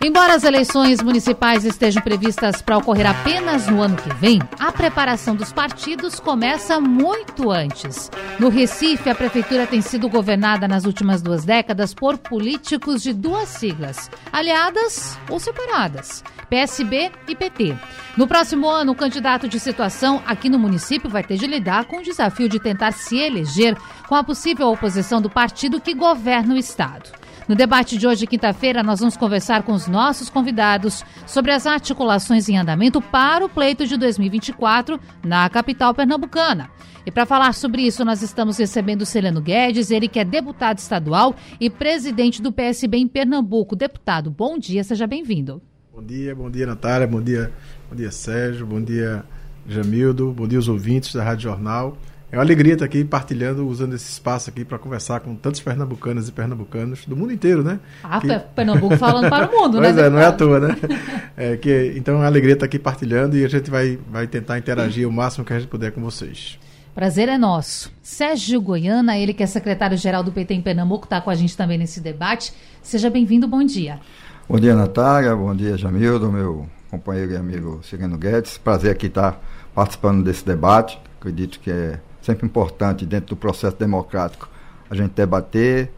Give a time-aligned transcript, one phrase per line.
[0.00, 5.34] Embora as eleições municipais estejam previstas para ocorrer apenas no ano que vem, a preparação
[5.34, 8.08] dos partidos começa muito antes.
[8.38, 13.48] No Recife, a prefeitura tem sido governada nas últimas duas décadas por políticos de duas
[13.48, 17.76] siglas, aliadas ou separadas, PSB e PT.
[18.16, 21.98] No próximo ano, o candidato de situação aqui no município vai ter de lidar com
[21.98, 23.76] o desafio de tentar se eleger
[24.08, 27.10] com a possível oposição do partido que governa o estado.
[27.48, 32.46] No debate de hoje, quinta-feira, nós vamos conversar com os nossos convidados sobre as articulações
[32.46, 36.68] em andamento para o pleito de 2024 na capital pernambucana.
[37.06, 40.76] E para falar sobre isso, nós estamos recebendo o Celeno Guedes, ele que é deputado
[40.76, 43.74] estadual e presidente do PSB em Pernambuco.
[43.74, 45.62] Deputado, bom dia, seja bem-vindo.
[45.90, 47.50] Bom dia, bom dia, Natália, bom dia,
[47.88, 49.24] bom dia, Sérgio, bom dia,
[49.66, 51.96] Jamildo, bom dia, os ouvintes da Rádio Jornal.
[52.30, 56.28] É uma alegria estar aqui partilhando, usando esse espaço aqui para conversar com tantos pernambucanos
[56.28, 57.80] e pernambucanos do mundo inteiro, né?
[58.04, 58.38] Ah, que...
[58.54, 60.02] Pernambuco falando para o mundo, pois né?
[60.02, 60.76] Pois é, não é à toa, né?
[61.40, 64.58] É que, então é uma alegria estar aqui partilhando e a gente vai, vai tentar
[64.58, 66.58] interagir o máximo que a gente puder com vocês.
[66.94, 67.92] Prazer é nosso.
[68.02, 71.78] Sérgio Goiana, ele que é secretário-geral do PT em Pernambuco, está com a gente também
[71.78, 72.52] nesse debate.
[72.82, 74.00] Seja bem-vindo, bom dia.
[74.48, 78.58] Bom dia, Natália, bom dia, Jamildo, meu companheiro e amigo Cirino Guedes.
[78.58, 79.40] Prazer aqui estar
[79.72, 80.98] participando desse debate.
[81.20, 84.48] Acredito que é sempre importante dentro do processo democrático
[84.90, 85.90] a gente debater,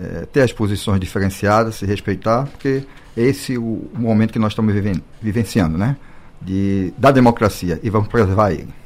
[0.00, 2.84] é, ter as posições diferenciadas, se respeitar, porque
[3.16, 5.96] esse é o, momento que nós estamos viven vivenciando, né?
[6.40, 8.79] De, da democracia e vamos preservar ele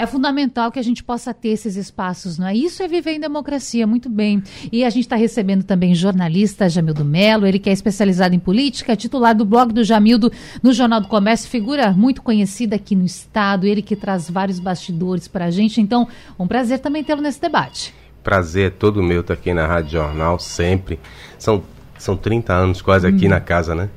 [0.00, 2.54] é fundamental que a gente possa ter esses espaços, não é?
[2.54, 4.42] Isso é viver em democracia, muito bem.
[4.72, 8.96] E a gente está recebendo também jornalista Jamildo Melo, ele que é especializado em política,
[8.96, 13.66] titular do blog do Jamildo no Jornal do Comércio, figura muito conhecida aqui no estado,
[13.66, 15.82] ele que traz vários bastidores para a gente.
[15.82, 16.08] Então,
[16.38, 17.94] um prazer também tê-lo nesse debate.
[18.22, 20.98] Prazer é todo meu estar aqui na Rádio Jornal, sempre.
[21.38, 21.62] São,
[21.98, 23.30] são 30 anos quase aqui hum.
[23.30, 23.90] na casa, né?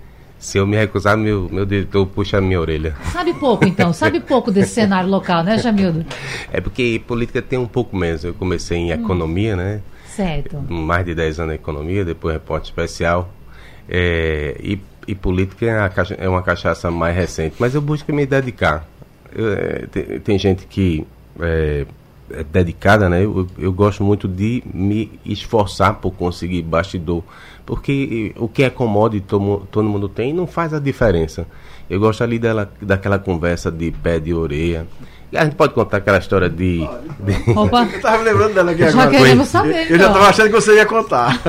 [0.44, 2.94] Se eu me recusar, meu, meu diretor puxa a minha orelha.
[3.14, 3.94] Sabe pouco, então?
[3.94, 6.06] Sabe pouco desse cenário local, né, Jamildo?
[6.52, 8.26] É porque política tem um pouco menos.
[8.26, 8.94] Eu comecei em hum.
[8.94, 9.80] economia, né?
[10.06, 10.58] Certo.
[10.70, 13.34] Mais de 10 anos em economia, depois repórter especial.
[13.88, 17.56] É, e, e, política é uma, cacha, é uma cachaça mais recente.
[17.58, 18.86] Mas eu busco me dedicar.
[19.34, 21.08] Eu, é, tem, tem, gente que
[21.40, 21.86] é,
[22.32, 23.24] é dedicada, né?
[23.24, 27.24] Eu, eu gosto muito de me esforçar por conseguir bastidor
[27.66, 31.48] porque o que é commodity todo, todo mundo tem não faz a diferença.
[31.90, 34.88] Eu gosto ali dela, daquela conversa de pé de orelha.
[35.32, 36.88] E a gente pode contar aquela história de.
[37.20, 37.52] de...
[37.58, 37.86] Opa!
[37.92, 39.12] Eu estava lembrando dela aqui agora.
[39.12, 39.70] Já queremos saber.
[39.70, 40.30] Eu, eu já estava então.
[40.30, 41.42] achando que você ia contar.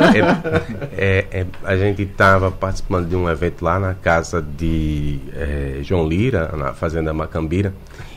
[0.97, 5.79] É, é, é, a gente estava participando de um evento lá na casa de é,
[5.83, 7.75] João Lira, na Fazenda Macambira.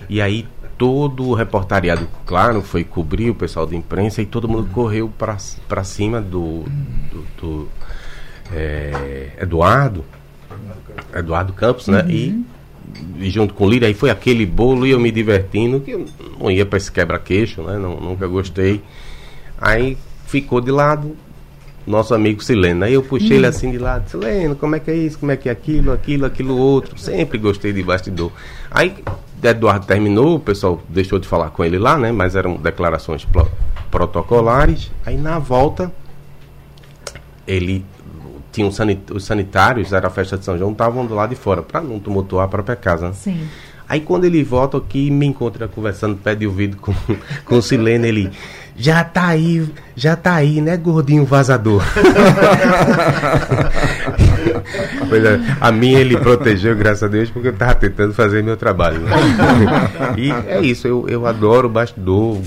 [0.09, 0.47] E aí
[0.77, 5.83] todo o reportariado, claro, foi cobrir o pessoal da imprensa e todo mundo correu para
[5.83, 6.63] cima do,
[7.11, 7.69] do, do
[8.53, 10.05] é, Eduardo,
[11.13, 12.03] Eduardo Campos, né?
[12.03, 12.09] Uhum.
[12.09, 12.45] E,
[13.19, 16.05] e, junto com o Lira, aí foi aquele bolo e eu me divertindo, que eu
[16.39, 17.77] não ia para esse quebra-queixo, né?
[17.77, 18.81] Não, nunca gostei.
[19.59, 21.15] Aí ficou de lado
[21.87, 22.83] nosso amigo Sileno.
[22.83, 23.35] Aí eu puxei uhum.
[23.37, 25.91] ele assim de lado, Sileno, como é que é isso, como é que é aquilo,
[25.91, 26.99] aquilo, aquilo outro.
[26.99, 28.31] Sempre gostei de bastidor.
[28.69, 28.93] Aí
[29.41, 32.11] Eduardo terminou, o pessoal deixou de falar com ele lá, né?
[32.11, 33.25] Mas eram declarações
[33.89, 34.91] protocolares.
[35.05, 35.91] Aí na volta
[37.47, 37.85] ele
[38.51, 41.35] tinha um sanit os sanitários, era a festa de São João, estavam do lado de
[41.35, 43.07] fora, para não tumultuar a própria casa.
[43.07, 43.13] Né?
[43.13, 43.47] Sim.
[43.89, 46.93] Aí quando ele volta aqui me encontra conversando pé de ouvido com,
[47.45, 48.31] com o Silene, ele
[48.75, 51.81] já tá aí, já tá aí, né, gordinho vazador.
[55.11, 58.99] é, a minha ele protegeu, graças a Deus, porque eu tava tentando fazer meu trabalho.
[58.99, 59.11] Né?
[60.15, 62.37] e é isso, eu, eu adoro bastidor,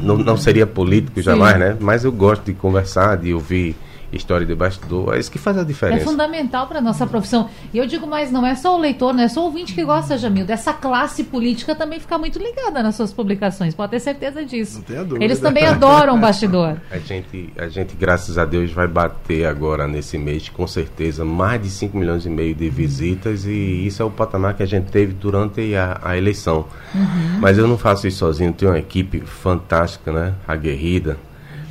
[0.00, 1.58] não, não seria político jamais, Sim.
[1.58, 1.76] né?
[1.78, 3.76] Mas eu gosto de conversar, de ouvir
[4.12, 5.14] história de bastidor.
[5.14, 6.02] É isso que faz a diferença.
[6.02, 7.48] É fundamental para a nossa profissão.
[7.72, 9.84] E eu digo mais, não é só o leitor, não é só o ouvinte que
[9.84, 10.44] gosta, Jamil.
[10.44, 13.74] Dessa classe política também fica muito ligada nas suas publicações.
[13.74, 14.78] Pode ter certeza disso.
[14.78, 15.24] Não tenha dúvida.
[15.24, 16.76] Eles também adoram o bastidor.
[16.90, 21.62] A gente, a gente, graças a Deus, vai bater agora nesse mês, com certeza, mais
[21.62, 23.44] de 5 milhões e meio de visitas.
[23.44, 26.66] E isso é o patamar que a gente teve durante a, a eleição.
[26.94, 27.38] Uhum.
[27.40, 28.52] Mas eu não faço isso sozinho.
[28.52, 30.34] Tenho uma equipe fantástica, né?
[30.46, 31.18] Aguerrida,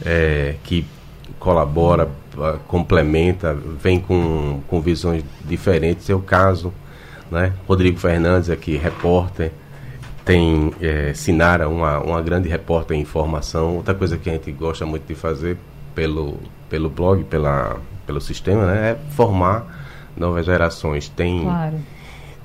[0.05, 0.85] é, que
[1.39, 2.09] colabora
[2.67, 6.09] complementa, vem com, com visões diferentes.
[6.09, 6.73] É o caso,
[7.31, 7.53] né?
[7.67, 9.51] Rodrigo Fernandes aqui, repórter,
[10.23, 13.77] tem é, Sinara, uma, uma grande repórter em informação.
[13.77, 15.57] Outra coisa que a gente gosta muito de fazer
[15.95, 16.37] pelo,
[16.69, 21.07] pelo blog, pela, pelo sistema, né, é formar novas gerações.
[21.07, 21.75] Tem, claro.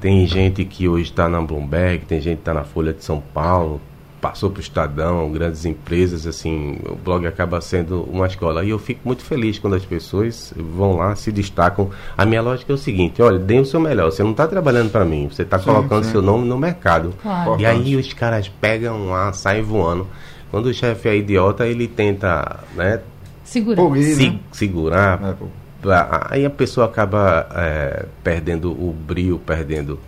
[0.00, 3.20] tem gente que hoje está na Bloomberg, tem gente que está na Folha de São
[3.20, 3.80] Paulo,
[4.22, 8.64] passou para o Estadão, grandes empresas, assim, o blog acaba sendo uma escola.
[8.64, 11.90] E eu fico muito feliz quando as pessoas vão lá, se destacam.
[12.16, 14.92] A minha lógica é o seguinte, olha, dê o seu melhor, você não está trabalhando
[14.92, 16.12] para mim, você está colocando sim.
[16.12, 17.12] seu nome no mercado.
[17.20, 17.60] Claro.
[17.60, 20.06] E aí os caras pegam lá, saem voando.
[20.52, 23.00] Quando o chefe é idiota, ele tenta, né?
[23.42, 23.82] Segurar.
[23.96, 24.38] Se, né?
[24.52, 25.36] Segurar.
[25.84, 29.98] É, aí a pessoa acaba é, perdendo o brilho, perdendo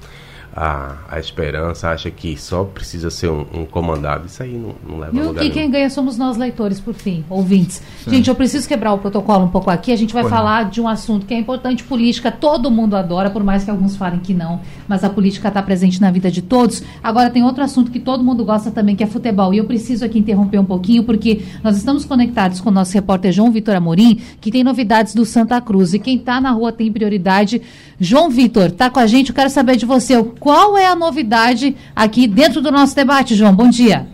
[0.56, 4.26] a, a esperança, acha que só precisa ser um, um comandado.
[4.26, 6.94] Isso aí não, não leva e a lugar E quem ganha somos nós, leitores, por
[6.94, 7.82] fim, ouvintes.
[8.04, 8.10] Sim.
[8.10, 9.90] Gente, eu preciso quebrar o protocolo um pouco aqui.
[9.90, 12.30] A gente vai falar de um assunto que é importante, política.
[12.30, 14.60] Todo mundo adora, por mais que alguns falem que não.
[14.86, 16.84] Mas a política está presente na vida de todos.
[17.02, 19.52] Agora, tem outro assunto que todo mundo gosta também, que é futebol.
[19.52, 23.32] E eu preciso aqui interromper um pouquinho, porque nós estamos conectados com o nosso repórter
[23.32, 25.94] João Vitor Amorim, que tem novidades do Santa Cruz.
[25.94, 27.60] E quem está na rua tem prioridade.
[27.98, 29.30] João Vitor, está com a gente.
[29.30, 33.54] Eu quero saber de você qual é a novidade aqui dentro do nosso debate, João?
[33.54, 34.06] Bom dia.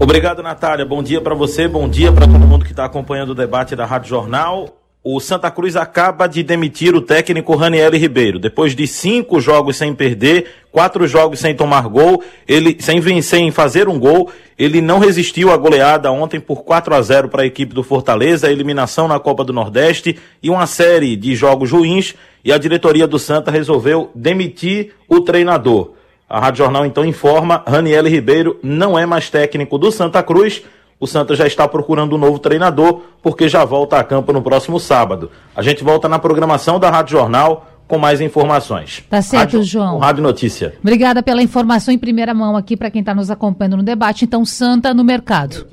[0.00, 0.86] Obrigado, Natália.
[0.86, 3.84] Bom dia para você, bom dia para todo mundo que está acompanhando o debate da
[3.84, 4.81] Rádio Jornal.
[5.04, 8.38] O Santa Cruz acaba de demitir o técnico Raniel Ribeiro.
[8.38, 13.50] Depois de cinco jogos sem perder, quatro jogos sem tomar gol, ele sem vencer em
[13.50, 17.46] fazer um gol, ele não resistiu à goleada ontem por 4 a 0 para a
[17.46, 22.14] equipe do Fortaleza, a eliminação na Copa do Nordeste e uma série de jogos ruins
[22.44, 25.94] e a diretoria do Santa resolveu demitir o treinador.
[26.28, 30.62] A Rádio Jornal então informa, Raniel Ribeiro não é mais técnico do Santa Cruz.
[31.02, 34.78] O Santa já está procurando um novo treinador, porque já volta a campo no próximo
[34.78, 35.32] sábado.
[35.52, 39.04] A gente volta na programação da Rádio Jornal com mais informações.
[39.08, 39.98] Tá certo, Rádio, João.
[39.98, 40.74] Rádio Notícia.
[40.80, 44.24] Obrigada pela informação em primeira mão aqui para quem está nos acompanhando no debate.
[44.24, 45.66] Então, Santa no mercado.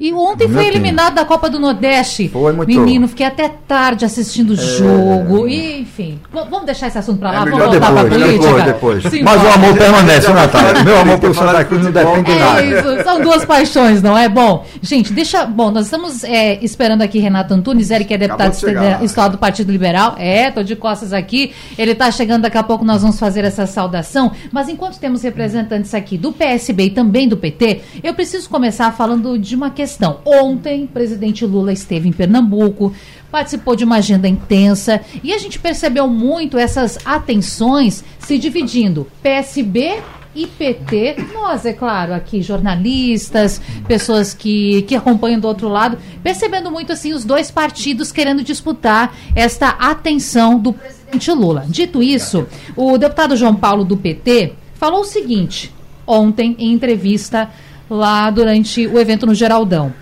[0.00, 2.30] E ontem foi eliminado da Copa do Nordeste.
[2.30, 2.66] Foi muito.
[2.66, 4.56] Menino, fiquei até tarde assistindo o é...
[4.56, 5.46] jogo.
[5.46, 7.36] E, enfim, vamos deixar esse assunto para lá.
[7.42, 8.38] É vamos voltar para a política.
[8.38, 9.02] Depois, depois.
[9.04, 10.82] Sim, Mas o amor permanece, Natália.
[10.82, 12.62] Meu amor pelo Santa Cruz não depende de nada.
[12.62, 14.26] É isso, são duas paixões, não é?
[14.26, 15.44] Bom, gente, deixa.
[15.44, 18.54] Bom, nós estamos é, esperando aqui Renato Antunes, ele que é deputado
[19.02, 20.14] estadual do Partido Liberal.
[20.16, 21.39] É, tô de costas aqui.
[21.78, 24.32] Ele está chegando daqui a pouco, nós vamos fazer essa saudação.
[24.52, 29.38] Mas enquanto temos representantes aqui do PSB e também do PT, eu preciso começar falando
[29.38, 30.20] de uma questão.
[30.24, 32.92] Ontem, o presidente Lula esteve em Pernambuco,
[33.30, 39.06] participou de uma agenda intensa e a gente percebeu muito essas atenções se dividindo.
[39.22, 39.98] PSB
[40.34, 46.70] e PT, nós, é claro, aqui jornalistas, pessoas que, que acompanham do outro lado, percebendo
[46.70, 50.72] muito assim os dois partidos querendo disputar esta atenção do
[51.10, 51.66] presidente Lula.
[51.68, 52.46] Dito isso,
[52.76, 55.74] o deputado João Paulo do PT falou o seguinte
[56.06, 57.50] ontem em entrevista
[57.88, 59.92] lá durante o evento no Geraldão.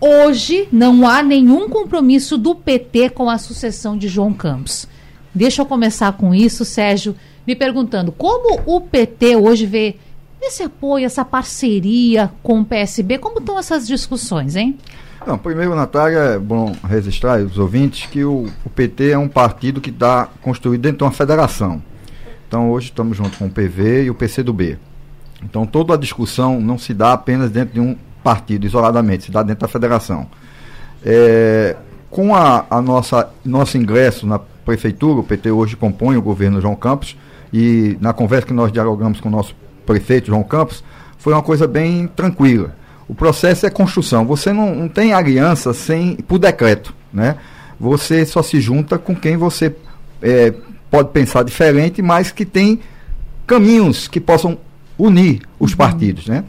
[0.00, 4.86] Hoje não há nenhum compromisso do PT com a sucessão de João Campos.
[5.34, 7.14] Deixa eu começar com isso, Sérgio
[7.46, 9.96] me perguntando como o PT hoje vê
[10.42, 14.76] esse apoio, essa parceria com o PSB, como estão essas discussões, hein?
[15.26, 19.80] Não, primeiro, Natália, é bom registrar os ouvintes que o, o PT é um partido
[19.80, 21.82] que está construído dentro de uma federação.
[22.46, 24.78] Então, hoje estamos junto com o PV e o PCdoB.
[25.42, 29.42] Então, toda a discussão não se dá apenas dentro de um partido, isoladamente, se dá
[29.42, 30.28] dentro da federação.
[31.04, 31.74] É,
[32.08, 36.76] com a, a nossa nosso ingresso na prefeitura, o PT hoje compõe o governo João
[36.76, 37.16] Campos,
[37.52, 40.84] e na conversa que nós dialogamos com o nosso prefeito, João Campos,
[41.18, 42.76] foi uma coisa bem tranquila.
[43.08, 44.24] O processo é construção.
[44.26, 47.36] Você não, não tem aliança sem por decreto, né?
[47.78, 49.74] Você só se junta com quem você
[50.22, 50.52] é,
[50.90, 52.80] pode pensar diferente, mas que tem
[53.46, 54.58] caminhos que possam
[54.98, 55.76] unir os uhum.
[55.76, 56.44] partidos, né?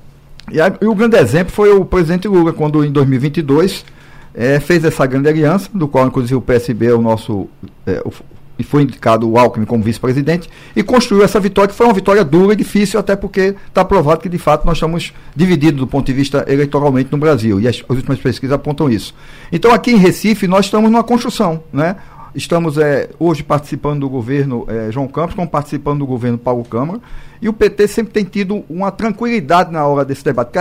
[0.51, 3.85] E, a, e, o grande exemplo foi o presidente Lula, quando em 2022
[4.33, 7.47] é, fez essa grande aliança, do qual inclusive o PSB é o nosso
[7.85, 8.11] é, o,
[8.57, 12.23] e foi indicado o Alckmin como vice-presidente, e construiu essa vitória, que foi uma vitória
[12.23, 16.05] dura e difícil, até porque está provado que, de fato, nós estamos divididos do ponto
[16.05, 19.13] de vista eleitoralmente no Brasil, e as, as últimas pesquisas apontam isso.
[19.51, 21.97] Então, aqui em Recife, nós estamos numa construção, né?
[22.35, 26.99] Estamos é, hoje participando do governo é, João Campos, como participando do governo Paulo Câmara,
[27.41, 30.51] e o PT sempre tem tido uma tranquilidade na hora desse debate,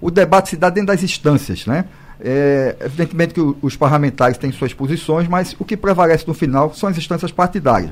[0.00, 1.86] o debate se dá dentro das instâncias, né?
[2.20, 6.88] É, evidentemente que os parlamentares têm suas posições, mas o que prevalece no final são
[6.88, 7.90] as instâncias partidárias.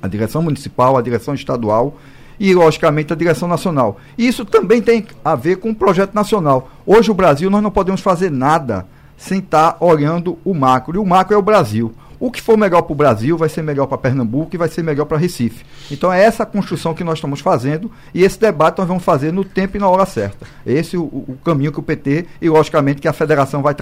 [0.00, 1.96] A direção municipal, a direção estadual
[2.38, 3.98] e, logicamente, a direção nacional.
[4.16, 6.70] E isso também tem a ver com o projeto nacional.
[6.86, 10.96] Hoje, o Brasil, nós não podemos fazer nada sem estar olhando o macro.
[10.96, 11.92] E o macro é o Brasil.
[12.20, 14.82] O que for melhor para o Brasil vai ser melhor para Pernambuco e vai ser
[14.82, 15.64] melhor para Recife.
[15.90, 19.44] Então é essa construção que nós estamos fazendo e esse debate nós vamos fazer no
[19.44, 20.46] tempo e na hora certa.
[20.66, 23.74] Esse é o, o caminho que o PT e, logicamente, que a federação vai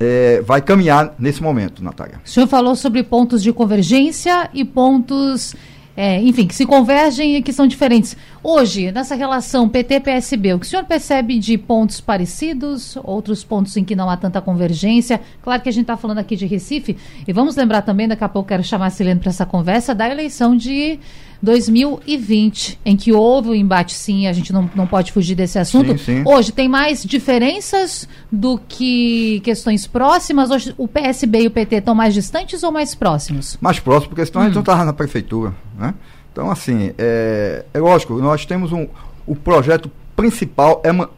[0.00, 2.20] é, vai caminhar nesse momento, Natália.
[2.24, 5.54] O senhor falou sobre pontos de convergência e pontos
[6.00, 8.16] é, enfim, que se convergem e que são diferentes.
[8.40, 13.82] Hoje, nessa relação PT-PSB, o que o senhor percebe de pontos parecidos, outros pontos em
[13.82, 15.20] que não há tanta convergência?
[15.42, 18.28] Claro que a gente está falando aqui de Recife, e vamos lembrar também, daqui a
[18.28, 21.00] pouco quero chamar a Silene para essa conversa, da eleição de
[21.40, 25.58] 2020, em que houve o um embate, sim, a gente não, não pode fugir desse
[25.58, 25.96] assunto.
[25.98, 26.22] Sim, sim.
[26.26, 30.50] Hoje, tem mais diferenças do que questões próximas?
[30.50, 33.56] Hoje, o PSB e o PT estão mais distantes ou mais próximos?
[33.60, 34.44] Mais próximos, porque senão hum.
[34.44, 35.54] a gente não estava na prefeitura.
[35.78, 35.94] Né?
[36.32, 38.86] Então, assim, é, é lógico, nós temos um.
[39.26, 41.08] O projeto principal é ma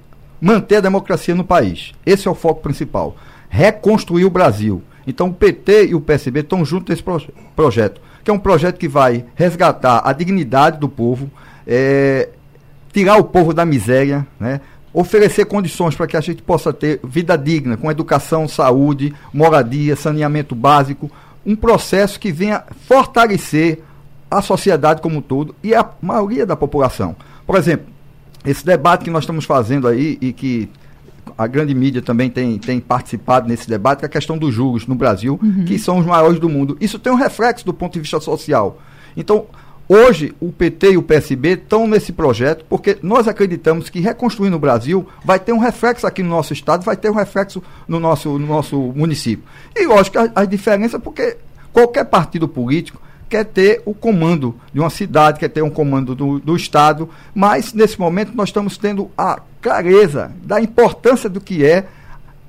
[0.41, 1.93] manter a democracia no país.
[2.05, 3.15] Esse é o foco principal.
[3.50, 4.83] Reconstruir o Brasil.
[5.07, 7.21] Então, o PT e o PSB estão juntos nesse pro
[7.57, 11.30] projeto que é um projeto que vai resgatar a dignidade do povo,
[11.66, 12.28] é,
[12.92, 14.61] tirar o povo da miséria, né?
[14.92, 20.54] oferecer condições para que a gente possa ter vida digna, com educação, saúde, moradia, saneamento
[20.54, 21.11] básico,
[21.47, 23.83] um processo que venha fortalecer
[24.30, 27.16] a sociedade como um todo e a maioria da população.
[27.47, 27.87] Por exemplo,
[28.45, 30.69] esse debate que nós estamos fazendo aí e que
[31.37, 34.87] a grande mídia também tem, tem participado nesse debate, que é a questão dos juros
[34.87, 35.65] no Brasil, uhum.
[35.65, 36.77] que são os maiores do mundo.
[36.81, 38.81] Isso tem um reflexo do ponto de vista social.
[39.17, 39.47] Então,
[39.89, 44.61] hoje, o PT e o PSB estão nesse projeto porque nós acreditamos que reconstruindo o
[44.61, 48.39] Brasil vai ter um reflexo aqui no nosso estado, vai ter um reflexo no nosso,
[48.39, 49.45] no nosso município.
[49.75, 51.37] E, lógico, a, a diferença porque
[51.73, 53.00] qualquer partido político
[53.31, 57.73] quer ter o comando de uma cidade, quer ter um comando do, do Estado, mas
[57.73, 61.87] nesse momento nós estamos tendo a clareza da importância do que é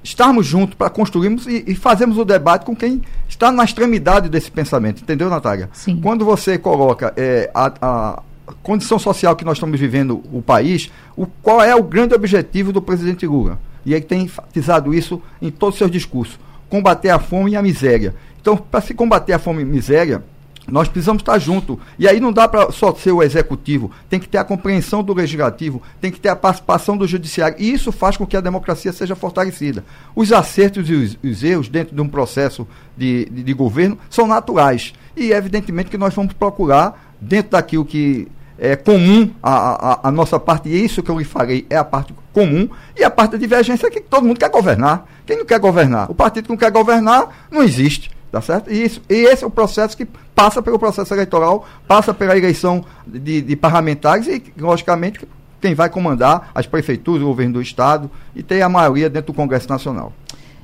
[0.04, 4.50] estarmos juntos para construirmos e, e fazermos o debate com quem está na extremidade desse
[4.50, 5.04] pensamento.
[5.04, 5.70] Entendeu, Natália?
[5.72, 6.00] Sim.
[6.02, 8.24] Quando você coloca é, a, a
[8.64, 12.82] condição social que nós estamos vivendo o país, o, qual é o grande objetivo do
[12.82, 13.60] presidente Lula?
[13.86, 17.62] E ele tem enfatizado isso em todos os seus discursos: combater a fome e a
[17.62, 18.16] miséria.
[18.42, 20.24] Então, para se combater a fome e a miséria,
[20.72, 21.78] nós precisamos estar juntos.
[22.00, 25.14] E aí não dá para só ser o executivo, tem que ter a compreensão do
[25.14, 27.58] legislativo, tem que ter a participação do judiciário.
[27.60, 29.84] E isso faz com que a democracia seja fortalecida.
[30.16, 34.26] Os acertos e os, os erros dentro de um processo de, de, de, governo são
[34.26, 34.94] naturais.
[35.16, 40.40] E evidentemente que nós vamos procurar, dentro daquilo que é comum à, à, à nossa
[40.40, 43.38] parte, e isso que eu lhe falei é a parte comum, e a parte da
[43.38, 45.06] divergência é que todo mundo quer governar.
[45.26, 46.10] Quem não quer governar?
[46.10, 48.12] O partido que não quer governar não existe.
[48.32, 48.72] Tá certo?
[48.72, 52.84] E, isso, e esse é o processo que passa pelo processo eleitoral, passa pela eleição
[53.06, 55.28] de, de parlamentares e, logicamente,
[55.60, 59.36] quem vai comandar as prefeituras, o governo do Estado e tem a maioria dentro do
[59.36, 60.14] Congresso Nacional.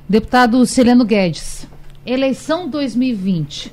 [0.08, 1.68] Deputado Celeno Guedes,
[2.06, 3.72] eleição 2020.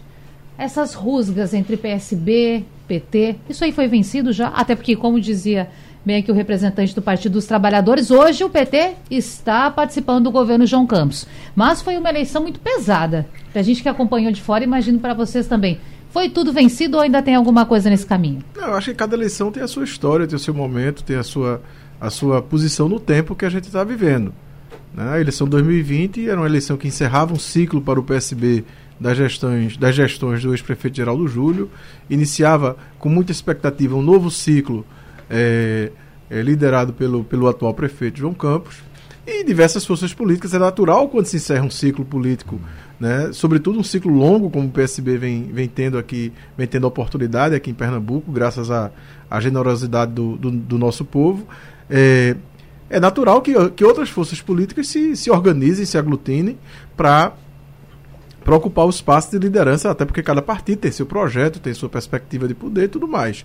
[0.58, 4.50] Essas rusgas entre PSB, PT, isso aí foi vencido já?
[4.50, 5.70] Até porque, como dizia
[6.06, 8.12] bem aqui o representante do Partido dos Trabalhadores.
[8.12, 11.26] Hoje o PT está participando do governo João Campos.
[11.56, 13.28] Mas foi uma eleição muito pesada.
[13.52, 15.80] Para a gente que acompanhou de fora, imagino para vocês também.
[16.12, 18.44] Foi tudo vencido ou ainda tem alguma coisa nesse caminho?
[18.56, 21.16] Não, eu acho que cada eleição tem a sua história, tem o seu momento, tem
[21.16, 21.62] a sua,
[22.00, 24.32] a sua posição no tempo que a gente está vivendo.
[24.94, 25.10] Né?
[25.10, 28.64] A eleição 2020 era uma eleição que encerrava um ciclo para o PSB
[29.00, 31.70] das gestões, das gestões do ex-prefeito Geraldo Júlio,
[32.10, 34.86] iniciava com muita expectativa um novo ciclo
[35.30, 35.92] é,
[36.30, 38.84] é, liderado pelo, pelo atual prefeito João Campos,
[39.26, 40.54] e diversas forças políticas.
[40.54, 42.60] É natural quando se encerra um ciclo político,
[43.00, 47.56] né, sobretudo um ciclo longo, como o PSB vem, vem tendo aqui, vem tendo oportunidade
[47.56, 48.92] aqui em Pernambuco, graças à,
[49.30, 51.48] à generosidade do, do, do, nosso povo.
[51.90, 52.36] É,
[52.90, 56.58] é natural que, que outras forças políticas se, se organizem, se aglutinem
[56.96, 57.34] para
[58.46, 61.90] para ocupar o espaço de liderança, até porque cada partido tem seu projeto, tem sua
[61.90, 63.44] perspectiva de poder e tudo mais.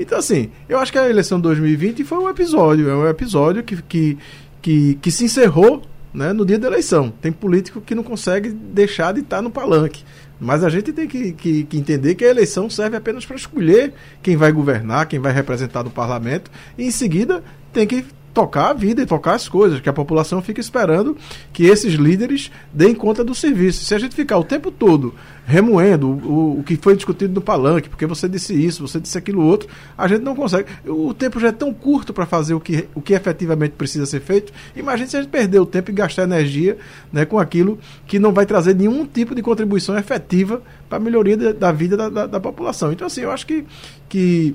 [0.00, 3.62] Então, assim, eu acho que a eleição de 2020 foi um episódio, é um episódio
[3.62, 4.18] que, que,
[4.62, 7.12] que, que se encerrou né, no dia da eleição.
[7.20, 10.02] Tem político que não consegue deixar de estar no palanque.
[10.40, 13.92] Mas a gente tem que, que, que entender que a eleição serve apenas para escolher
[14.22, 18.72] quem vai governar, quem vai representar no parlamento, e em seguida tem que tocar a
[18.72, 21.16] vida e tocar as coisas, que a população fica esperando
[21.52, 23.84] que esses líderes deem conta do serviço.
[23.84, 27.88] Se a gente ficar o tempo todo remoendo o, o que foi discutido no palanque,
[27.88, 29.68] porque você disse isso, você disse aquilo outro,
[29.98, 30.68] a gente não consegue.
[30.86, 34.20] O tempo já é tão curto para fazer o que, o que efetivamente precisa ser
[34.20, 34.52] feito.
[34.76, 36.78] Imagine se a gente perder o tempo e gastar energia
[37.12, 41.36] né, com aquilo que não vai trazer nenhum tipo de contribuição efetiva para a melhoria
[41.36, 42.92] da, da vida da, da, da população.
[42.92, 43.64] Então, assim, eu acho que,
[44.08, 44.54] que,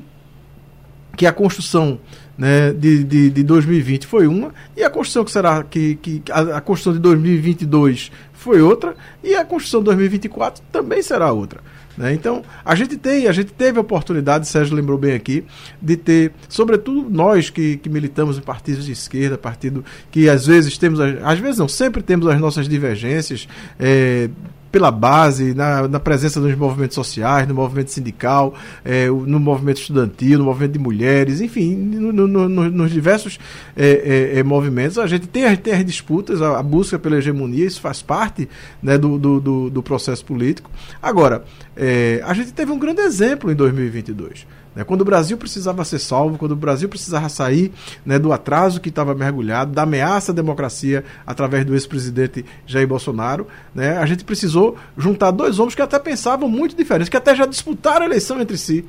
[1.18, 2.00] que a construção
[2.38, 6.58] né, de, de, de 2020 foi uma, e a Constituição que será que, que a,
[6.58, 11.62] a Constituição de 2022 foi outra, e a Constituição de 2024 também será outra.
[11.98, 12.14] Né?
[12.14, 15.46] Então, a gente tem, a gente teve a oportunidade, Sérgio lembrou bem aqui,
[15.82, 20.78] de ter, sobretudo nós que, que militamos em partidos de esquerda, partido que às vezes
[20.78, 23.48] temos, às vezes não, sempre temos as nossas divergências,
[23.80, 24.30] é,
[24.76, 28.54] pela base, na, na, presença dos movimentos sociais, no movimento sindical,
[28.84, 33.40] é, no movimento estudantil, no movimento de mulheres, enfim, no, no, no, nos diversos
[33.74, 34.98] é, é, é, movimentos.
[34.98, 38.50] A gente tem, tem as disputas, a, a, busca pela hegemonia, isso faz parte
[38.84, 40.70] né, do, do, do, do processo político.
[41.02, 44.46] Agora, é, a gente teve um grande exemplo em 2022.
[44.76, 44.84] Né?
[44.84, 47.72] Quando o Brasil precisava ser salvo, quando o Brasil precisava sair
[48.06, 53.48] né, do atraso que estava mergulhado, da ameaça à democracia através do ex-presidente Jair Bolsonaro,
[53.74, 57.46] né, a gente precisou juntar dois homens que até pensavam muito diferentes, que até já
[57.46, 58.86] disputaram a eleição entre si.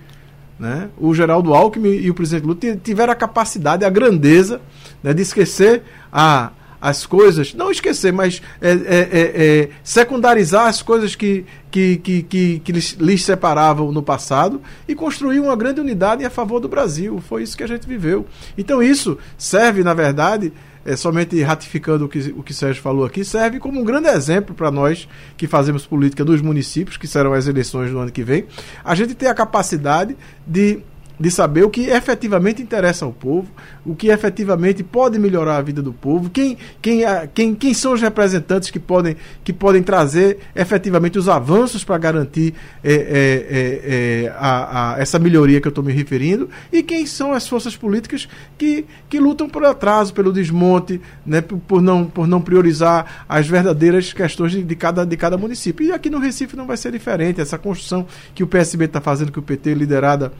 [0.58, 0.88] Né?
[0.98, 4.60] O Geraldo Alckmin e o presidente Lula tiveram a capacidade, a grandeza
[5.02, 10.82] né, de esquecer a as coisas, não esquecer, mas é, é, é, é, secundarizar as
[10.82, 15.80] coisas que, que, que, que, que lhes, lhes, separavam no passado e construir uma grande
[15.80, 17.22] unidade a favor do Brasil.
[17.26, 18.26] Foi isso que a gente viveu.
[18.56, 20.52] Então isso serve, na verdade,
[20.86, 24.54] é, somente ratificando o que, o que Sérgio falou aqui, serve como um grande exemplo
[24.54, 28.46] para nós que fazemos política dos municípios, que serão as eleições do ano que vem,
[28.84, 30.16] a gente ter a capacidade
[30.46, 30.80] de
[31.18, 33.48] de saber o que efetivamente interessa ao povo,
[33.84, 37.00] o que efetivamente pode melhorar a vida do povo, quem, quem,
[37.34, 42.54] quem, quem são os representantes que podem, que podem trazer efetivamente os avanços para garantir
[42.84, 47.06] é, é, é, é, a, a, essa melhoria que eu estou me referindo, e quem
[47.06, 52.26] são as forças políticas que, que lutam por atraso, pelo desmonte, né, por, não, por
[52.26, 55.86] não priorizar as verdadeiras questões de, de, cada, de cada município.
[55.86, 57.40] E aqui no Recife não vai ser diferente.
[57.40, 60.32] Essa construção que o PSB está fazendo, que o PT, liderada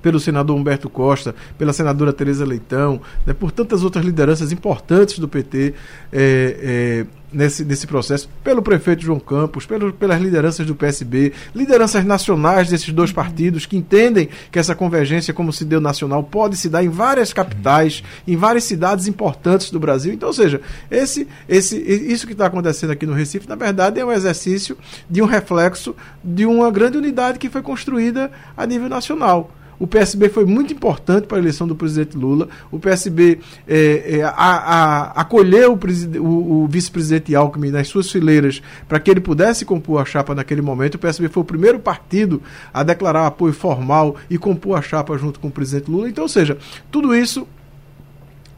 [0.00, 5.28] pelo senador Humberto Costa, pela senadora Tereza Leitão, né, por tantas outras lideranças importantes do
[5.28, 5.74] PT
[6.12, 6.26] é,
[6.62, 12.68] é, nesse, nesse processo, pelo prefeito João Campos, pelo, pelas lideranças do PSB, lideranças nacionais
[12.68, 16.82] desses dois partidos que entendem que essa convergência, como se deu nacional, pode se dar
[16.82, 20.12] em várias capitais, em várias cidades importantes do Brasil.
[20.12, 24.04] Então, ou seja, esse, esse, isso que está acontecendo aqui no Recife, na verdade, é
[24.04, 24.76] um exercício
[25.08, 29.50] de um reflexo de uma grande unidade que foi construída a nível nacional.
[29.78, 32.48] O PSB foi muito importante para a eleição do presidente Lula.
[32.70, 38.60] O PSB é, é, a, a, acolheu o, o, o vice-presidente Alckmin nas suas fileiras
[38.88, 40.96] para que ele pudesse compor a chapa naquele momento.
[40.96, 42.42] O PSB foi o primeiro partido
[42.74, 46.08] a declarar apoio formal e compor a chapa junto com o presidente Lula.
[46.08, 46.58] Então, ou seja,
[46.90, 47.46] tudo isso,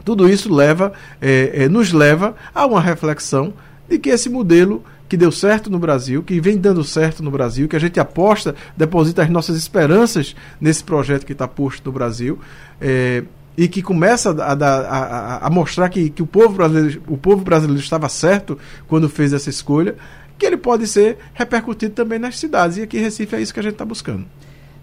[0.04, 3.52] tudo isso leva, é, é nos leva a uma reflexão
[3.88, 7.66] de que esse modelo que deu certo no Brasil, que vem dando certo no Brasil,
[7.66, 12.38] que a gente aposta, deposita as nossas esperanças nesse projeto que está posto no Brasil.
[12.80, 13.24] É,
[13.58, 17.42] e que começa a, a, a, a mostrar que, que o, povo brasileiro, o povo
[17.42, 19.96] brasileiro estava certo quando fez essa escolha,
[20.38, 22.76] que ele pode ser repercutido também nas cidades.
[22.76, 24.24] E aqui em Recife é isso que a gente está buscando.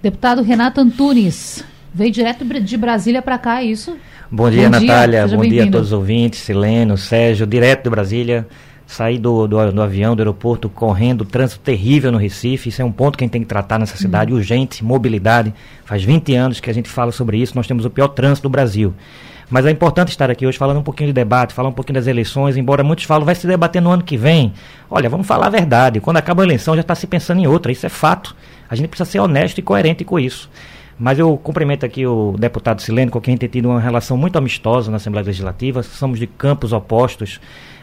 [0.03, 1.63] Deputado Renato Antunes,
[1.93, 3.95] veio direto de Brasília para cá, é isso?
[4.29, 5.25] Bom dia, Bom Natália.
[5.25, 8.45] Dia, bom dia a todos os ouvintes, Sileno, Sérgio, direto de Brasília
[8.87, 12.69] sair do, do, do, avião, do aeroporto, correndo, trânsito terrível no Recife.
[12.69, 14.37] Isso é um ponto que a gente tem que tratar nessa cidade, uhum.
[14.37, 15.53] urgente, mobilidade.
[15.85, 18.51] Faz 20 anos que a gente fala sobre isso, nós temos o pior trânsito do
[18.51, 18.93] Brasil.
[19.49, 22.07] Mas é importante estar aqui hoje falando um pouquinho de debate, falar um pouquinho das
[22.07, 24.53] eleições, embora muitos falam, vai se debater no ano que vem.
[24.89, 25.99] Olha, vamos falar a verdade.
[25.99, 28.35] Quando acaba a eleição já está se pensando em outra, isso é fato.
[28.69, 30.49] A gente precisa ser honesto e coerente com isso.
[30.99, 34.17] Mas eu cumprimento aqui o deputado Silene, com quem a gente tem tido uma relação
[34.17, 35.83] muito amistosa na Assembleia Legislativa.
[35.83, 37.39] Somos de campos opostos.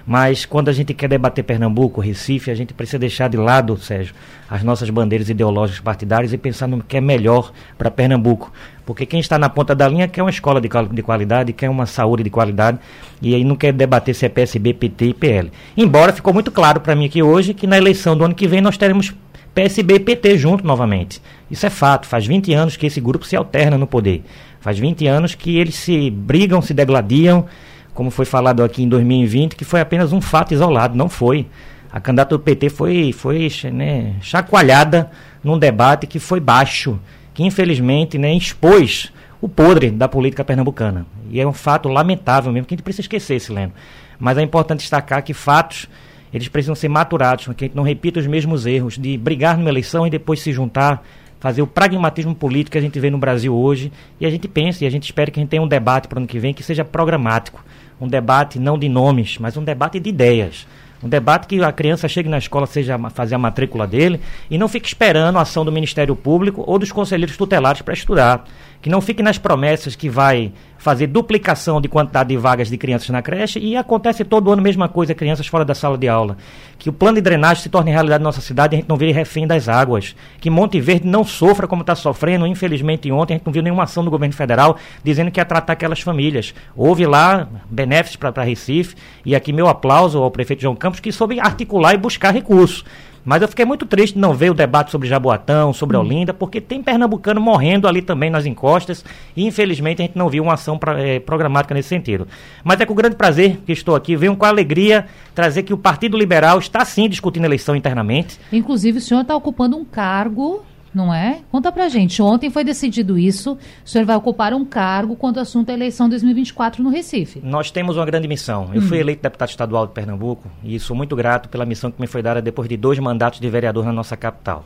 [0.06, 4.14] Mas quando a gente quer debater Pernambuco, Recife, a gente precisa deixar de lado, Sérgio,
[4.50, 8.52] as nossas bandeiras ideológicas partidárias e pensar no que é melhor para Pernambuco.
[8.84, 11.86] Porque quem está na ponta da linha quer uma escola de, de qualidade, quer uma
[11.86, 12.78] saúde de qualidade,
[13.22, 15.50] e aí não quer debater se é PSB, PT e PL.
[15.74, 18.60] Embora ficou muito claro para mim aqui hoje que na eleição do ano que vem
[18.60, 19.14] nós teremos
[19.54, 21.22] PSB e PT junto novamente.
[21.50, 22.06] Isso é fato.
[22.06, 24.22] Faz 20 anos que esse grupo se alterna no poder.
[24.60, 27.46] Faz 20 anos que eles se brigam, se degladiam
[27.94, 31.46] como foi falado aqui em 2020, que foi apenas um fato isolado, não foi.
[31.90, 35.10] A candidata do PT foi, foi né, chacoalhada
[35.44, 36.98] num debate que foi baixo,
[37.32, 41.06] que infelizmente né, expôs o podre da política pernambucana.
[41.30, 43.72] E é um fato lamentável mesmo, que a gente precisa esquecer, Sileno.
[44.18, 45.88] Mas é importante destacar que fatos,
[46.32, 49.56] eles precisam ser maturados, para que a gente não repita os mesmos erros de brigar
[49.56, 51.04] numa eleição e depois se juntar,
[51.38, 53.92] fazer o pragmatismo político que a gente vê no Brasil hoje.
[54.18, 56.16] E a gente pensa e a gente espera que a gente tenha um debate para
[56.16, 57.62] o ano que vem que seja programático
[58.00, 60.66] um debate não de nomes, mas um debate de ideias.
[61.02, 64.68] Um debate que a criança chegue na escola, seja fazer a matrícula dele, e não
[64.68, 68.44] fique esperando a ação do Ministério Público ou dos conselheiros tutelares para estudar.
[68.84, 73.08] Que não fique nas promessas que vai fazer duplicação de quantidade de vagas de crianças
[73.08, 76.36] na creche e acontece todo ano a mesma coisa, crianças fora da sala de aula.
[76.78, 78.98] Que o plano de drenagem se torne realidade na nossa cidade e a gente não
[78.98, 80.14] vire refém das águas.
[80.38, 82.46] Que Monte Verde não sofra como está sofrendo.
[82.46, 85.72] Infelizmente, ontem a gente não viu nenhuma ação do governo federal dizendo que ia tratar
[85.72, 86.54] aquelas famílias.
[86.76, 91.40] Houve lá benefícios para Recife e aqui meu aplauso ao prefeito João Campos que soube
[91.40, 92.84] articular e buscar recursos.
[93.24, 96.00] Mas eu fiquei muito triste de não ver o debate sobre Jaboatão, sobre hum.
[96.00, 99.04] Olinda, porque tem pernambucano morrendo ali também nas encostas
[99.36, 102.28] e infelizmente a gente não viu uma ação pra, é, programática nesse sentido.
[102.62, 106.18] Mas é com grande prazer que estou aqui, venho com alegria trazer que o Partido
[106.18, 108.38] Liberal está sim discutindo eleição internamente.
[108.52, 110.62] Inclusive o senhor está ocupando um cargo
[110.94, 111.40] não é?
[111.50, 112.22] Conta pra gente.
[112.22, 113.58] Ontem foi decidido isso.
[113.84, 117.40] O senhor vai ocupar um cargo quando o assunto é a eleição 2024 no Recife.
[117.42, 118.70] Nós temos uma grande missão.
[118.72, 118.86] Eu hum.
[118.86, 122.22] fui eleito deputado estadual de Pernambuco e sou muito grato pela missão que me foi
[122.22, 124.64] dada depois de dois mandatos de vereador na nossa capital.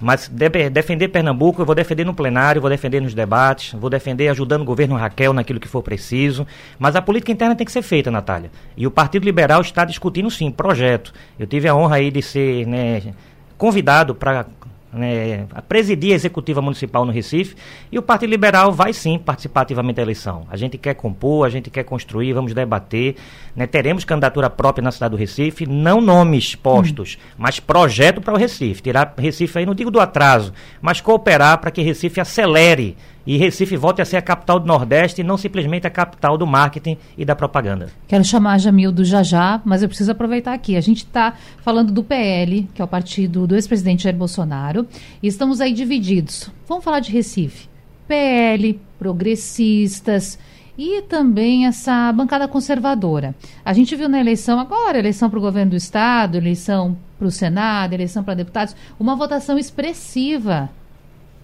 [0.00, 4.28] Mas de defender Pernambuco, eu vou defender no plenário, vou defender nos debates, vou defender
[4.28, 6.46] ajudando o governo Raquel naquilo que for preciso.
[6.78, 8.50] Mas a política interna tem que ser feita, Natália.
[8.74, 11.12] E o Partido Liberal está discutindo, sim, projeto.
[11.38, 13.12] Eu tive a honra aí de ser né,
[13.58, 14.46] convidado para
[14.92, 17.54] né, a presidir a executiva municipal no Recife,
[17.90, 20.46] e o Partido Liberal vai sim participar ativamente da eleição.
[20.50, 23.16] A gente quer compor, a gente quer construir, vamos debater.
[23.54, 27.34] Né, teremos candidatura própria na cidade do Recife, não nomes postos, hum.
[27.38, 28.82] mas projeto para o Recife.
[28.82, 32.96] Tirar Recife aí, não digo do atraso, mas cooperar para que Recife acelere
[33.26, 36.46] e Recife volte a ser a capital do Nordeste e não simplesmente a capital do
[36.46, 37.88] marketing e da propaganda.
[38.08, 40.76] Quero chamar Jamildo já já, mas eu preciso aproveitar aqui.
[40.76, 44.86] A gente está falando do PL, que é o partido do ex-presidente Jair Bolsonaro,
[45.22, 46.50] e estamos aí divididos.
[46.66, 47.68] Vamos falar de Recife.
[48.08, 50.38] PL, progressistas
[50.76, 53.34] e também essa bancada conservadora.
[53.64, 57.30] A gente viu na eleição agora, eleição para o governo do estado, eleição para o
[57.30, 60.70] Senado, eleição para deputados, uma votação expressiva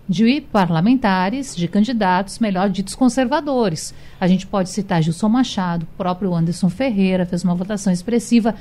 [0.08, 3.94] de parlamentares, de candidatos, melhor ditos conservadores.
[4.20, 8.54] A gente pode citar Gilson Machado, próprio Anderson Ferreira fez uma votação expressiva.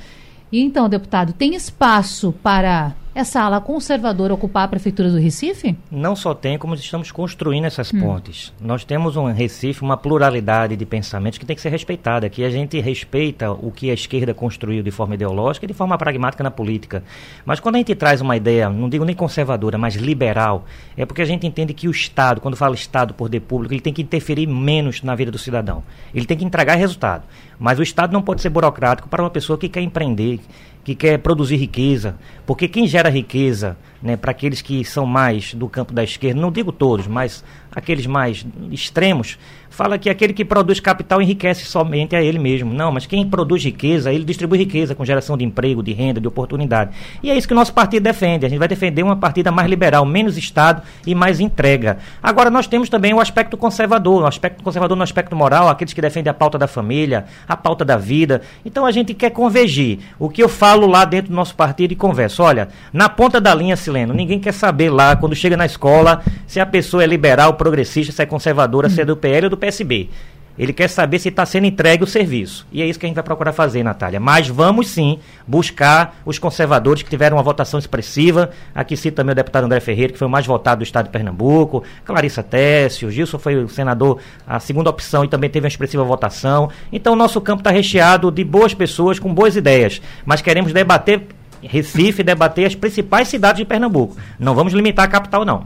[0.52, 5.74] E então, deputado, tem espaço para essa ala conservadora ocupar a Prefeitura do Recife?
[5.90, 8.02] Não só tem, como estamos construindo essas hum.
[8.02, 8.54] pontes.
[8.60, 12.28] Nós temos um Recife, uma pluralidade de pensamentos que tem que ser respeitada.
[12.28, 15.98] Aqui a gente respeita o que a esquerda construiu de forma ideológica e de forma
[15.98, 17.06] pragmática na política.
[17.46, 20.66] Mas quando a gente traz uma ideia, não digo nem conservadora, mas liberal,
[20.98, 23.94] é porque a gente entende que o Estado, quando fala Estado, poder público, ele tem
[23.94, 25.82] que interferir menos na vida do cidadão.
[26.14, 27.24] Ele tem que entregar resultado.
[27.58, 30.42] Mas o Estado não pode ser burocrático para uma pessoa que quer empreender,
[30.86, 35.68] que quer produzir riqueza, porque quem gera riqueza, né, para aqueles que são mais do
[35.68, 37.44] campo da esquerda, não digo todos, mas
[37.76, 39.38] aqueles mais extremos,
[39.70, 42.74] fala que aquele que produz capital enriquece somente a ele mesmo.
[42.74, 46.28] Não, mas quem produz riqueza, ele distribui riqueza com geração de emprego, de renda, de
[46.28, 46.92] oportunidade.
[47.22, 48.46] E é isso que o nosso partido defende.
[48.46, 51.98] A gente vai defender uma partida mais liberal, menos Estado e mais entrega.
[52.24, 56.02] Agora, nós temos também o aspecto conservador, o aspecto conservador no aspecto moral, aqueles que
[56.02, 58.42] defendem a pauta da família, a pauta da vida.
[58.64, 60.00] Então, a gente quer convergir.
[60.18, 62.42] O que eu falo lá dentro do nosso partido e converso.
[62.42, 63.76] Olha, na ponta da linha,
[64.14, 68.22] Ninguém quer saber lá, quando chega na escola, se a pessoa é liberal, progressista, se
[68.22, 70.10] é conservadora, se é do PL ou do PSB.
[70.58, 72.66] Ele quer saber se está sendo entregue o serviço.
[72.72, 74.22] E é isso que a gente vai procurar fazer, Natália.
[74.22, 78.50] Mas vamos sim buscar os conservadores que tiveram uma votação expressiva.
[78.74, 81.12] Aqui cita também o deputado André Ferreira, que foi o mais votado do estado de
[81.12, 81.84] Pernambuco.
[82.06, 86.70] Clarissa Tessio, Gilson foi o senador, a segunda opção e também teve uma expressiva votação.
[86.92, 90.02] Então o nosso campo está recheado de boas pessoas com boas ideias.
[90.26, 91.28] Mas queremos debater
[91.68, 94.16] Recife, debater as principais cidades de Pernambuco.
[94.40, 95.66] Não vamos limitar a capital, não.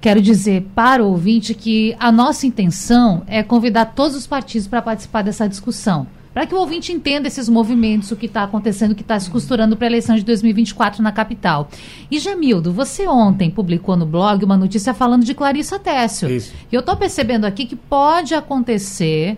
[0.00, 4.80] Quero dizer para o ouvinte que a nossa intenção é convidar todos os partidos para
[4.80, 6.06] participar dessa discussão.
[6.32, 9.28] Para que o ouvinte entenda esses movimentos, o que está acontecendo, o que está se
[9.28, 11.68] costurando para a eleição de 2024 na capital.
[12.08, 16.30] E Jamildo, você ontem publicou no blog uma notícia falando de Clarissa Técio.
[16.30, 16.54] Isso.
[16.70, 19.36] E eu estou percebendo aqui que pode acontecer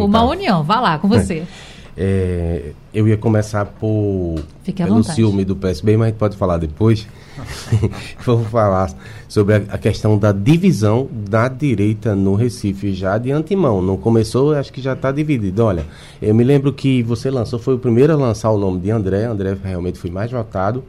[0.00, 0.62] uma união.
[0.62, 1.38] Vá lá com você.
[1.38, 1.46] É,
[1.96, 5.14] eu ia começar por Fique pelo vontade.
[5.14, 7.06] ciúme do PSB, mas a gente pode falar depois.
[8.24, 8.92] Vamos falar
[9.28, 13.82] sobre a, a, questão da divisão da direita no Recife já de antemão.
[13.82, 15.64] Não começou, acho que já está dividido.
[15.64, 15.86] Olha,
[16.20, 19.24] eu me lembro que você lançou, foi o primeiro a lançar o nome de André.
[19.24, 20.82] André realmente foi mais votado.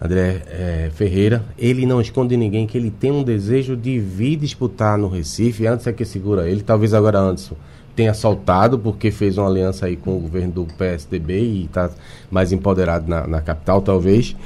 [0.00, 4.98] André é, Ferreira, ele não esconde ninguém que ele tem um desejo de vir disputar
[4.98, 5.66] no Recife.
[5.66, 7.50] Antes é que segura ele, talvez agora antes
[7.94, 11.90] tenha soltado porque fez uma aliança aí com o governo do PSDB e está
[12.30, 14.36] mais empoderado na, na capital, talvez.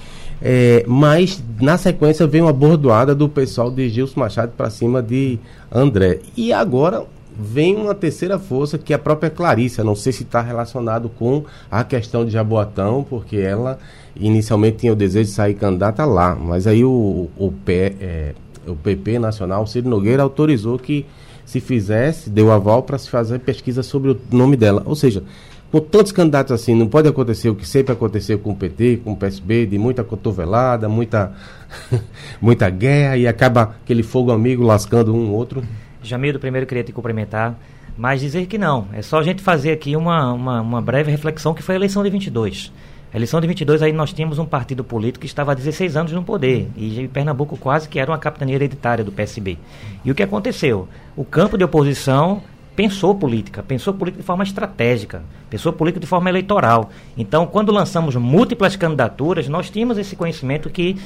[0.41, 5.39] É, mas na sequência vem uma bordoada do pessoal de Gilson Machado para cima de
[5.73, 6.21] André.
[6.37, 7.05] E agora
[7.39, 9.83] vem uma terceira força que é a própria Clarissa.
[9.83, 13.79] Não sei se está relacionado com a questão de Jaboatão, porque ela
[14.15, 16.35] inicialmente tinha o desejo de sair candidata lá.
[16.35, 18.35] Mas aí o, o, P, é,
[18.67, 21.07] o PP Nacional, Ciro Nogueira, autorizou que
[21.49, 24.83] se fizesse, deu aval para se fazer pesquisa sobre o nome dela.
[24.85, 25.23] Ou seja,
[25.73, 29.13] com tantos candidatos assim, não pode acontecer o que sempre aconteceu com o PT, com
[29.13, 31.33] o PSB, de muita cotovelada, muita,
[32.39, 35.65] muita guerra e acaba aquele fogo amigo lascando um outro.
[36.03, 37.59] Jamildo, primeiro queria te cumprimentar,
[37.97, 38.87] mas dizer que não.
[38.93, 42.03] É só a gente fazer aqui uma, uma, uma breve reflexão que foi a eleição
[42.03, 42.71] de 22.
[43.13, 46.23] Eleição de 22 aí nós tínhamos um partido político que estava há 16 anos no
[46.23, 49.57] poder e Pernambuco quase que era uma capitania hereditária do PSB.
[50.05, 50.87] E o que aconteceu?
[51.17, 52.43] O campo de oposição
[52.79, 56.91] pensou política, pensou política de forma estratégica, pensou política de forma eleitoral.
[57.17, 60.97] Então, quando lançamos múltiplas candidaturas, nós tínhamos esse conhecimento que,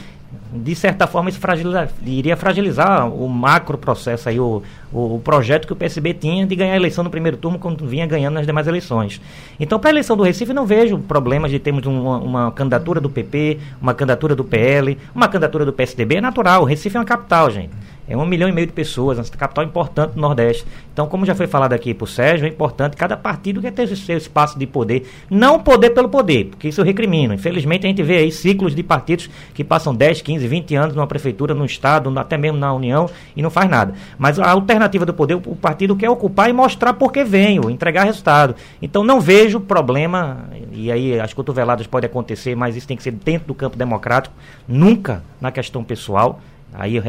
[0.52, 5.66] de certa forma, isso fragiliza, iria fragilizar o macro processo aí, o, o, o, projeto
[5.66, 8.44] que o PSB tinha de ganhar a eleição no primeiro turno quando vinha ganhando nas
[8.44, 9.18] demais eleições.
[9.58, 13.08] Então, para a eleição do Recife, não vejo problemas de termos uma, uma candidatura do
[13.08, 16.16] PP, uma candidatura do PL, uma candidatura do PSDB.
[16.16, 17.70] É natural, o Recife é uma capital, gente.
[18.12, 20.66] É um milhão e meio de pessoas, uma capital importante do Nordeste.
[20.92, 24.18] Então, como já foi falado aqui por Sérgio, é importante cada partido quer ter seu
[24.18, 25.08] espaço de poder.
[25.30, 27.32] Não poder pelo poder, porque isso eu recrimino.
[27.32, 31.06] Infelizmente, a gente vê aí ciclos de partidos que passam 10, 15, 20 anos numa
[31.06, 33.94] prefeitura, num estado, até mesmo na União, e não faz nada.
[34.18, 38.04] Mas a alternativa do poder, o partido quer ocupar e mostrar por que veio, entregar
[38.04, 38.54] resultado.
[38.82, 43.12] Então, não vejo problema, e aí as cotoveladas podem acontecer, mas isso tem que ser
[43.12, 44.34] dentro do campo democrático,
[44.68, 46.38] nunca na questão pessoal
[46.72, 47.00] aí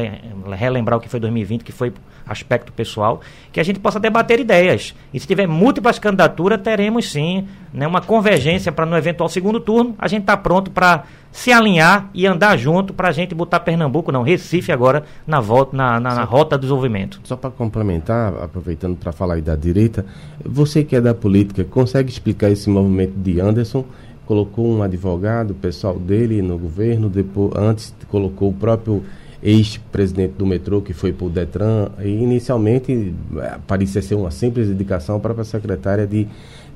[0.56, 1.92] relembrar o que foi 2020, que foi
[2.26, 3.20] aspecto pessoal,
[3.52, 4.94] que a gente possa debater ideias.
[5.12, 9.94] E se tiver múltiplas candidaturas, teremos sim né, uma convergência para no eventual segundo turno,
[9.98, 14.12] a gente está pronto para se alinhar e andar junto para a gente botar Pernambuco,
[14.12, 17.20] não, Recife agora na volta, na, na, na rota do desenvolvimento.
[17.24, 20.06] Só para complementar, aproveitando para falar aí da direita,
[20.44, 23.84] você que é da política, consegue explicar esse movimento de Anderson?
[24.24, 29.04] Colocou um advogado, o pessoal dele no governo, depois, antes colocou o próprio
[29.44, 34.68] ex-presidente do metrô que foi para o Detran, e inicialmente é, parecia ser uma simples
[34.68, 36.26] indicação para a secretária de,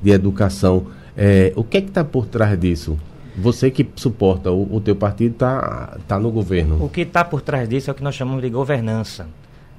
[0.03, 0.87] de Educação.
[1.17, 2.99] É, o que é que está por trás disso?
[3.39, 6.85] Você que suporta o, o teu partido está tá no governo.
[6.85, 9.27] O que está por trás disso é o que nós chamamos de governança.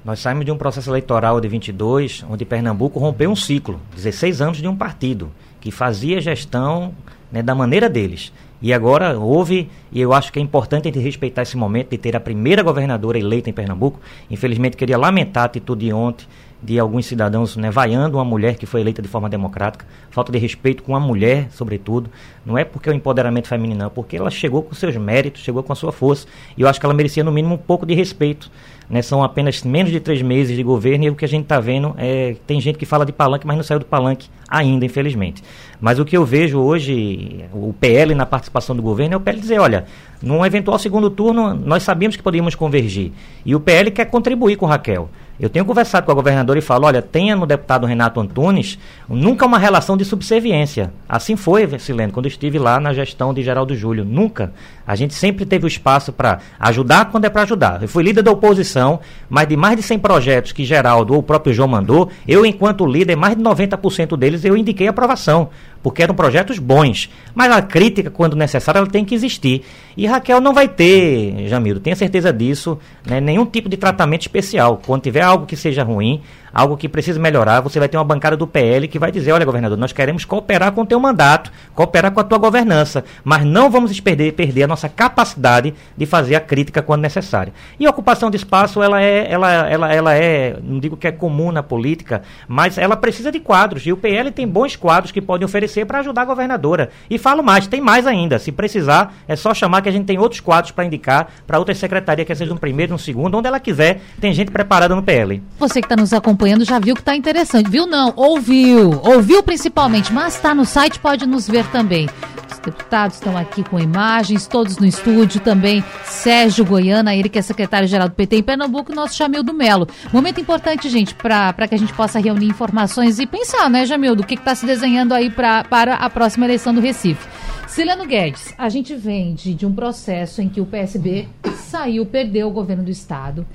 [0.04, 4.58] Nós saímos de um processo eleitoral de 22, onde Pernambuco rompeu um ciclo, 16 anos
[4.58, 6.94] de um partido, que fazia gestão
[7.30, 8.32] né, da maneira deles.
[8.62, 11.98] E agora houve, e eu acho que é importante a gente respeitar esse momento de
[11.98, 13.98] ter a primeira governadora eleita em Pernambuco.
[14.30, 16.26] Infelizmente, queria lamentar a atitude de ontem
[16.62, 20.38] de alguns cidadãos né, vaiando uma mulher que foi eleita de forma democrática, falta de
[20.38, 22.10] respeito com a mulher, sobretudo.
[22.44, 25.42] Não é porque é o empoderamento feminino, não, é porque ela chegou com seus méritos,
[25.42, 26.26] chegou com a sua força.
[26.56, 28.50] E eu acho que ela merecia, no mínimo, um pouco de respeito.
[28.88, 31.60] Né, são apenas menos de três meses de governo e o que a gente está
[31.60, 35.44] vendo é tem gente que fala de palanque, mas não saiu do palanque ainda, infelizmente.
[35.80, 39.38] Mas o que eu vejo hoje, o PL na participação do governo, é o PL
[39.38, 39.84] dizer, olha,
[40.20, 43.12] num eventual segundo turno, nós sabíamos que podíamos convergir.
[43.46, 45.08] E o PL quer contribuir com Raquel.
[45.40, 49.46] Eu tenho conversado com a governadora e falo, olha, tenha no deputado Renato Antunes nunca
[49.46, 50.92] uma relação de subserviência.
[51.08, 54.04] Assim foi, Silene, quando estive lá na gestão de Geraldo Júlio.
[54.04, 54.52] Nunca.
[54.86, 57.80] A gente sempre teve o espaço para ajudar quando é para ajudar.
[57.80, 59.00] Eu fui líder da oposição,
[59.30, 62.84] mas de mais de 100 projetos que Geraldo ou o próprio João mandou, eu, enquanto
[62.84, 65.48] líder, mais de 90% deles eu indiquei aprovação
[65.82, 67.10] porque eram projetos bons.
[67.34, 69.64] Mas a crítica, quando necessária, ela tem que existir.
[69.96, 74.80] E Raquel não vai ter, Jamiro, tenha certeza disso, né, nenhum tipo de tratamento especial.
[74.84, 78.36] Quando tiver algo que seja ruim, algo que precisa melhorar, você vai ter uma bancada
[78.36, 82.12] do PL que vai dizer, olha, governador, nós queremos cooperar com o teu mandato, cooperar
[82.12, 86.40] com a tua governança, mas não vamos perder, perder a nossa capacidade de fazer a
[86.40, 87.52] crítica quando necessária.
[87.78, 91.12] E a ocupação de espaço, ela é, ela, ela, ela é, não digo que é
[91.12, 95.20] comum na política, mas ela precisa de quadros, e o PL tem bons quadros que
[95.20, 96.90] podem oferecer para ajudar a governadora.
[97.08, 100.18] E falo mais, tem mais ainda, se precisar, é só chamar que a gente tem
[100.18, 103.60] outros quadros para indicar para outras secretarias, que seja no primeiro, no segundo, onde ela
[103.60, 105.42] quiser, tem gente preparada no PL.
[105.58, 107.68] Você que está nos acompanhando acompanhando já viu que está interessante.
[107.68, 108.14] Viu não?
[108.16, 108.98] Ouviu.
[109.04, 112.08] Ouviu principalmente, mas está no site, pode nos ver também.
[112.50, 115.84] Os deputados estão aqui com imagens, todos no estúdio também.
[116.04, 119.86] Sérgio Goiana, ele que é secretário-geral do PT em Pernambuco, nosso Jamildo Melo.
[120.10, 124.26] Momento importante, gente, para que a gente possa reunir informações e pensar, né, Jamildo, o
[124.26, 127.28] que está se desenhando aí pra, para a próxima eleição do Recife.
[127.68, 131.28] Sileno Guedes, a gente vem de, de um processo em que o PSB
[131.68, 133.46] saiu, perdeu o governo do Estado.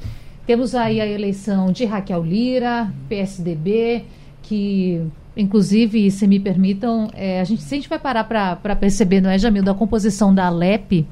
[0.45, 4.05] Temos aí a eleição de Raquel Lira, PSDB,
[4.43, 5.01] que,
[5.35, 9.29] inclusive, se me permitam, é, a gente, se a gente vai parar para perceber, não
[9.29, 11.03] é, Jamil, da composição da Alep,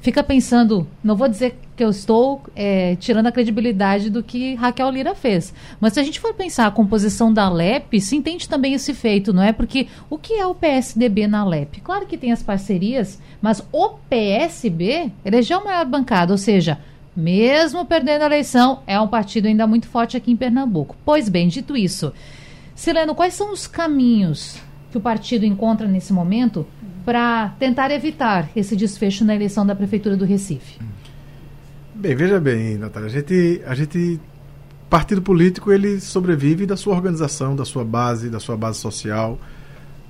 [0.00, 4.90] fica pensando, não vou dizer que eu estou é, tirando a credibilidade do que Raquel
[4.90, 8.74] Lira fez, mas se a gente for pensar a composição da Alep, se entende também
[8.74, 9.52] esse feito, não é?
[9.52, 11.80] Porque o que é o PSDB na Alep?
[11.80, 16.78] Claro que tem as parcerias, mas o PSB elegeu a maior bancada, ou seja,
[17.16, 20.96] mesmo perdendo a eleição, é um partido ainda muito forte aqui em Pernambuco.
[21.04, 22.12] Pois bem, dito isso,
[22.74, 24.56] Sileno, quais são os caminhos
[24.90, 26.66] que o partido encontra nesse momento
[27.04, 30.78] para tentar evitar esse desfecho na eleição da Prefeitura do Recife?
[31.94, 34.20] Bem, veja bem, Natália, a gente, a gente
[34.88, 39.38] partido político ele sobrevive da sua organização, da sua base, da sua base social.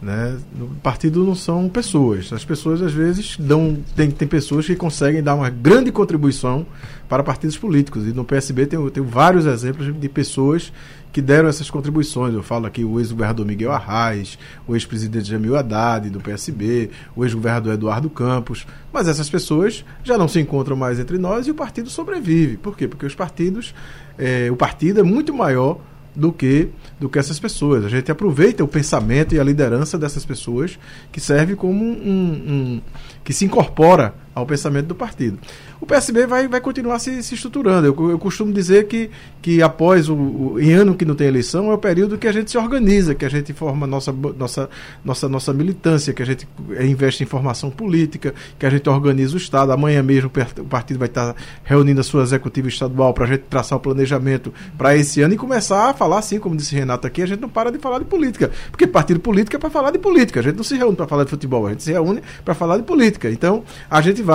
[0.02, 0.38] Né?
[0.56, 2.32] No partido não são pessoas.
[2.32, 3.76] As pessoas às vezes dão.
[3.94, 6.66] Tem, tem pessoas que conseguem dar uma grande contribuição
[7.06, 8.06] para partidos políticos.
[8.06, 10.72] E no PSB tem, tem vários exemplos de pessoas
[11.12, 12.32] que deram essas contribuições.
[12.32, 17.74] Eu falo aqui o ex-governador Miguel Arraes, o ex-presidente Jamil Haddad, do PSB, o ex-governador
[17.74, 18.66] Eduardo Campos.
[18.90, 22.56] Mas essas pessoas já não se encontram mais entre nós e o partido sobrevive.
[22.56, 22.88] Por quê?
[22.88, 23.74] Porque os partidos.
[24.16, 25.78] É, o partido é muito maior
[26.14, 26.68] do que
[26.99, 27.85] do que essas pessoas.
[27.85, 30.79] A gente aproveita o pensamento e a liderança dessas pessoas
[31.11, 32.83] que serve como um, um
[33.25, 35.38] que se incorpora ao pensamento do partido.
[35.81, 37.87] O PSB vai, vai continuar se, se estruturando.
[37.87, 41.70] Eu, eu costumo dizer que, que após o, o, em ano que não tem eleição
[41.70, 44.68] é o período que a gente se organiza, que a gente forma nossa, nossa,
[45.05, 46.46] nossa, nossa militância, que a gente
[46.81, 49.72] investe em formação política, que a gente organiza o Estado.
[49.72, 53.79] Amanhã mesmo o partido vai estar reunindo a sua executiva estadual para a gente traçar
[53.79, 57.26] o planejamento para esse ano e começar a falar, assim, como disse Renato aqui, a
[57.26, 58.50] gente não para de falar de política.
[58.70, 60.40] Porque partido político é para falar de política.
[60.40, 62.76] A gente não se reúne para falar de futebol, a gente se reúne para falar
[62.76, 63.31] de política.
[63.31, 64.30] Então, a gente vai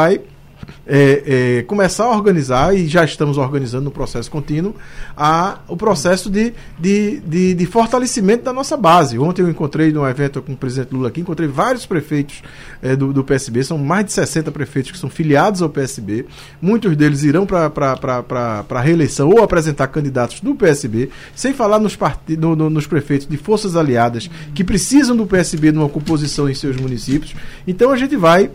[0.88, 4.76] é, é, começar a organizar, e já estamos organizando no processo contínuo,
[5.18, 9.18] a, o processo de, de, de, de, fortalecimento da nossa base.
[9.18, 12.42] Ontem eu encontrei num evento com o presidente Lula aqui, encontrei vários prefeitos
[12.82, 16.26] é, do, do, PSB, são mais de 60 prefeitos que são filiados ao PSB,
[16.62, 21.98] muitos deles irão para a reeleição ou apresentar candidatos do PSB, sem falar nos,
[22.38, 26.78] no, no, nos prefeitos de forças aliadas que precisam do PSB numa composição em seus
[26.78, 27.36] municípios.
[27.68, 28.52] Então a gente vai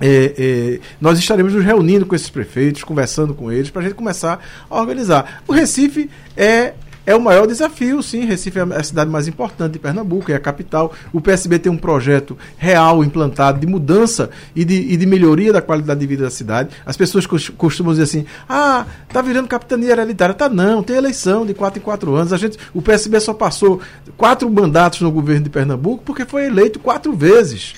[0.00, 3.94] é, é, nós estaremos nos reunindo com esses prefeitos, conversando com eles, para a gente
[3.94, 5.42] começar a organizar.
[5.46, 6.72] O Recife é,
[7.04, 8.24] é o maior desafio, sim.
[8.24, 10.92] Recife é a cidade mais importante de Pernambuco, é a capital.
[11.12, 15.60] O PSB tem um projeto real implantado de mudança e de, e de melhoria da
[15.60, 16.70] qualidade de vida da cidade.
[16.86, 20.34] As pessoas costumam dizer assim: ah, tá virando capitania hereditária.
[20.34, 22.32] Tá, não, tem eleição de quatro em quatro anos.
[22.32, 23.80] A gente, o PSB só passou
[24.16, 27.74] quatro mandatos no governo de Pernambuco porque foi eleito quatro vezes.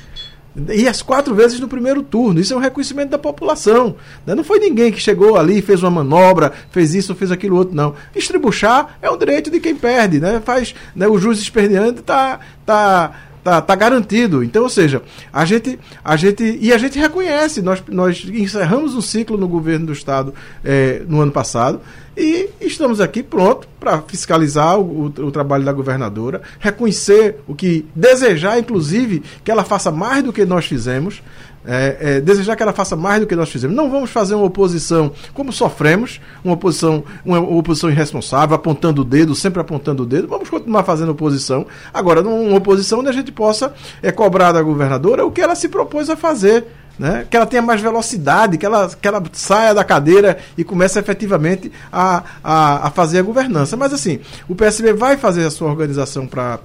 [0.68, 2.38] E as quatro vezes no primeiro turno.
[2.38, 3.96] Isso é um reconhecimento da população.
[4.26, 4.34] Né?
[4.34, 7.94] Não foi ninguém que chegou ali, fez uma manobra, fez isso, fez aquilo outro, não.
[8.14, 10.20] Estribuchar é o direito de quem perde.
[10.20, 10.42] Né?
[10.44, 11.08] Faz, né?
[11.08, 12.40] O juiz esperneante está.
[12.66, 13.12] Tá,
[13.42, 14.44] tá, tá garantido.
[14.44, 17.62] Então, ou seja, a gente, a gente e a gente reconhece.
[17.62, 20.34] Nós, nós encerramos um ciclo no governo do estado
[20.64, 21.80] é, no ano passado
[22.16, 28.58] e estamos aqui pronto para fiscalizar o, o, trabalho da governadora, reconhecer o que desejar,
[28.58, 31.22] inclusive, que ela faça mais do que nós fizemos.
[31.64, 33.76] É, é, desejar que ela faça mais do que nós fizemos.
[33.76, 39.32] Não vamos fazer uma oposição como sofremos, uma oposição, uma oposição irresponsável, apontando o dedo,
[39.32, 40.26] sempre apontando o dedo.
[40.26, 41.64] Vamos continuar fazendo oposição.
[41.94, 43.72] Agora, uma oposição onde a gente possa
[44.02, 46.66] é, cobrar da governadora o que ela se propôs a fazer
[46.98, 47.26] né?
[47.28, 51.70] que ela tenha mais velocidade, que ela, que ela saia da cadeira e comece efetivamente
[51.92, 53.76] a, a, a fazer a governança.
[53.76, 56.58] Mas assim, o PSB vai fazer a sua organização para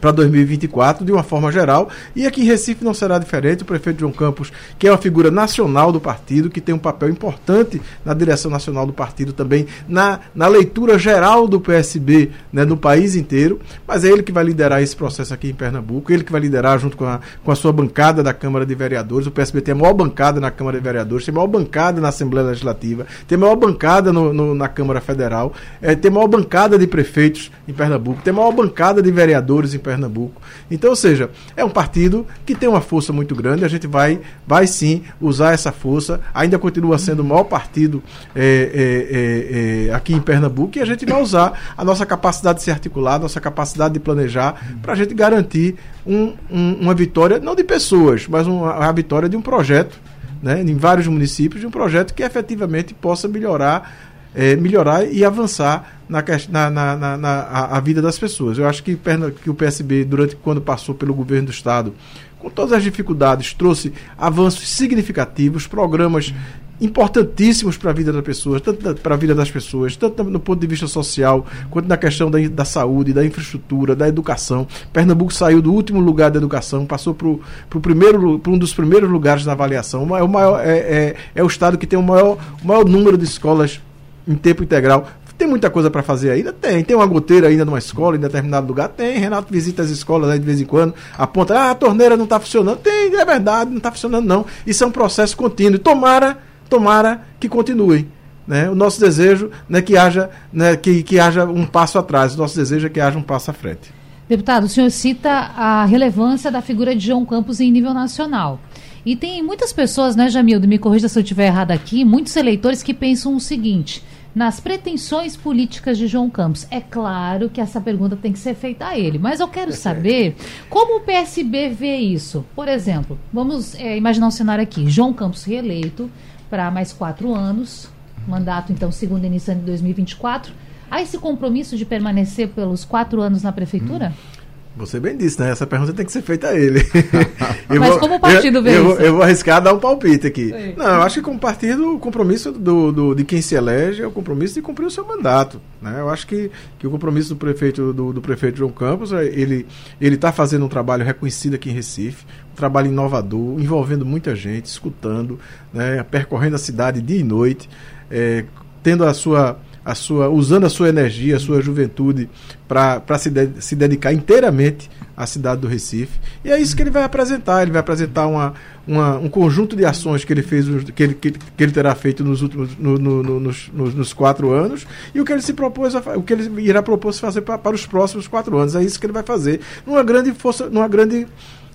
[0.00, 1.88] para 2024, de uma forma geral.
[2.14, 3.62] E aqui em Recife não será diferente.
[3.62, 7.08] O prefeito João Campos, que é uma figura nacional do partido, que tem um papel
[7.08, 12.76] importante na direção nacional do partido também, na, na leitura geral do PSB né, no
[12.76, 13.60] país inteiro.
[13.86, 16.78] Mas é ele que vai liderar esse processo aqui em Pernambuco, ele que vai liderar
[16.78, 19.26] junto com a, com a sua bancada da Câmara de Vereadores.
[19.26, 22.08] O PSB tem a maior bancada na Câmara de Vereadores, tem a maior bancada na
[22.08, 26.28] Assembleia Legislativa, tem a maior bancada no, no na Câmara Federal, é, tem a maior
[26.28, 29.89] bancada de prefeitos em Pernambuco, tem a maior bancada de vereadores em Pernambuco.
[29.90, 30.40] Pernambuco.
[30.70, 34.20] Então, ou seja, é um partido que tem uma força muito grande, a gente vai,
[34.46, 38.00] vai sim usar essa força, ainda continua sendo o maior partido
[38.34, 42.70] é, é, aqui em Pernambuco e a gente vai usar a nossa capacidade de se
[42.70, 45.74] articular, a nossa capacidade de planejar para a gente garantir
[46.06, 49.98] um, um, uma vitória, não de pessoas, mas uma, vitória de um projeto,
[50.40, 56.00] né, em vários municípios, de um projeto que efetivamente possa melhorar é, melhorar e avançar
[56.08, 56.22] na,
[56.70, 58.58] na, na, na a, a, vida das pessoas.
[58.58, 58.98] Eu acho que,
[59.42, 61.94] que o PSB, durante quando passou pelo governo do Estado,
[62.38, 66.32] com todas as dificuldades, trouxe avanços significativos, programas
[66.80, 70.60] importantíssimos para a vida das pessoas, tanto para a vida das pessoas, tanto no ponto
[70.60, 74.66] de vista social, quanto na questão da, da saúde, da infraestrutura, da educação.
[74.92, 79.52] Pernambuco saiu do último lugar da educação, passou para primeiro, um dos primeiros lugares na
[79.52, 80.16] avaliação.
[80.16, 83.18] É o, maior, é, é, é o estado que tem o maior, o maior número
[83.18, 83.80] de escolas
[84.26, 85.08] em tempo integral.
[85.36, 86.52] Tem muita coisa para fazer ainda?
[86.52, 86.84] Tem.
[86.84, 88.88] Tem uma goteira ainda numa escola, em determinado lugar?
[88.88, 89.18] Tem.
[89.18, 92.38] Renato visita as escolas aí de vez em quando, aponta, ah, a torneira não está
[92.38, 92.78] funcionando.
[92.78, 94.44] Tem, é verdade, não está funcionando não.
[94.66, 95.78] Isso é um processo contínuo.
[95.78, 96.36] Tomara
[96.70, 98.08] tomara que continuem.
[98.46, 98.70] Né?
[98.70, 102.56] O nosso desejo é que haja, né, que, que haja um passo atrás, o nosso
[102.56, 103.92] desejo é que haja um passo à frente.
[104.28, 108.60] Deputado, o senhor cita a relevância da figura de João Campos em nível nacional.
[109.04, 112.82] E tem muitas pessoas, né, Jamildo, me corrija se eu estiver errado aqui, muitos eleitores
[112.82, 114.02] que pensam o seguinte:
[114.34, 116.66] nas pretensões políticas de João Campos.
[116.70, 120.36] É claro que essa pergunta tem que ser feita a ele, mas eu quero saber
[120.68, 122.44] como o PSB vê isso.
[122.54, 126.10] Por exemplo, vamos é, imaginar um cenário aqui: João Campos reeleito
[126.48, 127.88] para mais quatro anos,
[128.26, 130.52] mandato então segundo iniciando em 2024.
[130.90, 134.12] Há esse compromisso de permanecer pelos quatro anos na prefeitura?
[134.12, 134.39] Hum.
[134.76, 135.50] Você bem disse, né?
[135.50, 136.80] Essa pergunta tem que ser feita a ele.
[137.68, 139.02] Mas vou, como o partido vê eu, isso?
[139.02, 140.48] Eu vou arriscar dar um palpite aqui.
[140.48, 140.74] Sim.
[140.76, 144.06] Não, eu acho que como partido, o compromisso do, do, de quem se elege é
[144.06, 145.60] o compromisso de cumprir o seu mandato.
[145.82, 145.96] Né?
[145.98, 149.66] Eu acho que, que o compromisso do prefeito, do, do prefeito João Campos, é, ele
[150.00, 155.38] está fazendo um trabalho reconhecido aqui em Recife, um trabalho inovador, envolvendo muita gente, escutando,
[155.72, 156.04] né?
[156.04, 157.68] percorrendo a cidade dia e noite,
[158.08, 158.44] é,
[158.82, 162.28] tendo a sua a sua, usando a sua energia, a sua juventude
[162.68, 166.18] para se, de, se dedicar inteiramente à cidade do Recife.
[166.44, 167.62] E é isso que ele vai apresentar.
[167.62, 168.54] Ele vai apresentar uma,
[168.86, 172.22] uma um conjunto de ações que ele fez, que ele, que, que ele terá feito
[172.22, 175.94] nos últimos no, no, no, nos, nos, quatro anos e o que ele se propôs
[175.94, 178.76] a, o que ele irá propor fazer para, para os próximos quatro anos.
[178.76, 179.60] É isso que ele vai fazer.
[179.86, 181.26] Numa grande força, numa grande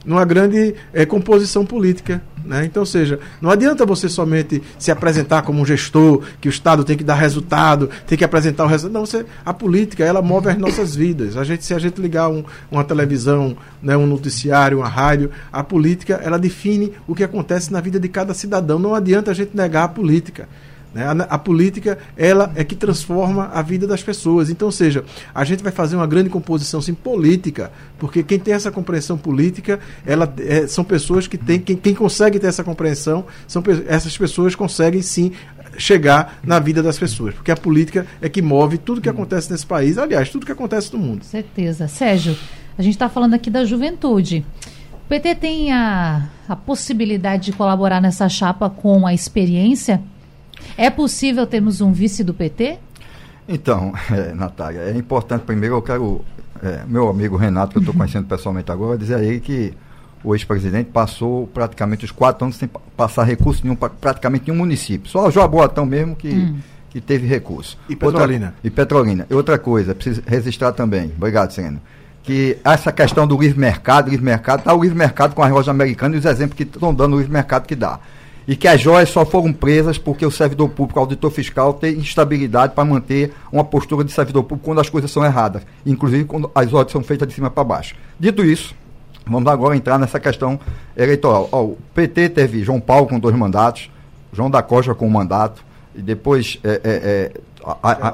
[0.05, 2.21] numa grande é, composição política.
[2.45, 2.65] Né?
[2.65, 6.83] Então, ou seja, não adianta você somente se apresentar como um gestor, que o Estado
[6.83, 8.93] tem que dar resultado, tem que apresentar o resultado.
[8.93, 11.35] Não, você, a política, ela move as nossas vidas.
[11.35, 15.63] A gente, se a gente ligar um, uma televisão, né, um noticiário, uma rádio, a
[15.63, 18.77] política, ela define o que acontece na vida de cada cidadão.
[18.77, 20.47] Não adianta a gente negar a política.
[20.95, 21.05] Né?
[21.05, 24.49] A, a, política ela é que transforma a vida das pessoas.
[24.49, 27.69] Então, ou seja, a gente vai fazer uma grande composição sim, política,
[27.99, 32.39] porque quem tem essa compreensão política, ela, é, são pessoas que têm, quem, quem consegue
[32.39, 35.33] ter essa compreensão, são, essas pessoas conseguem sim
[35.77, 39.65] chegar na vida das pessoas, porque a política é que move tudo que acontece nesse
[39.65, 41.25] país, aliás, tudo que acontece no mundo.
[41.25, 41.89] Certeza.
[41.89, 42.37] Sérgio,
[42.77, 44.45] a gente está falando aqui da juventude.
[44.93, 50.01] O PT tem a, a possibilidade de colaborar nessa chapa com a experiência
[50.77, 52.79] é possível termos um vice do PT?
[53.47, 56.21] Então, é, Natália, é importante primeiro, eu quero,
[56.61, 59.73] é, meu amigo Renato, que eu estou conhecendo pessoalmente agora, dizer aí que
[60.23, 65.09] o ex-presidente passou praticamente os quatro anos sem passar recurso nenhum para praticamente nenhum município.
[65.09, 66.57] Só o Joaboatão mesmo que, hum.
[66.89, 67.77] que teve recurso.
[67.87, 68.47] E Petrolina.
[68.47, 69.27] Outra, e Petrolina.
[69.29, 71.79] E outra coisa, preciso registrar também, obrigado, Sereno,
[72.23, 75.69] que essa questão do livre mercado, livre mercado, está o livre mercado com a loja
[75.69, 77.99] americana e os exemplos que estão dando o livre mercado que dá
[78.47, 81.97] e que as joias só foram presas porque o servidor público, o auditor fiscal, tem
[81.97, 86.49] instabilidade para manter uma postura de servidor público quando as coisas são erradas, inclusive quando
[86.53, 87.95] as ordens são feitas de cima para baixo.
[88.19, 88.75] Dito isso,
[89.25, 90.59] vamos agora entrar nessa questão
[90.95, 91.49] eleitoral.
[91.51, 93.89] Ó, o PT teve João Paulo com dois mandatos,
[94.31, 95.63] João da Costa com um mandato,
[95.95, 97.31] e depois é, é, é,
[97.63, 98.13] a, a,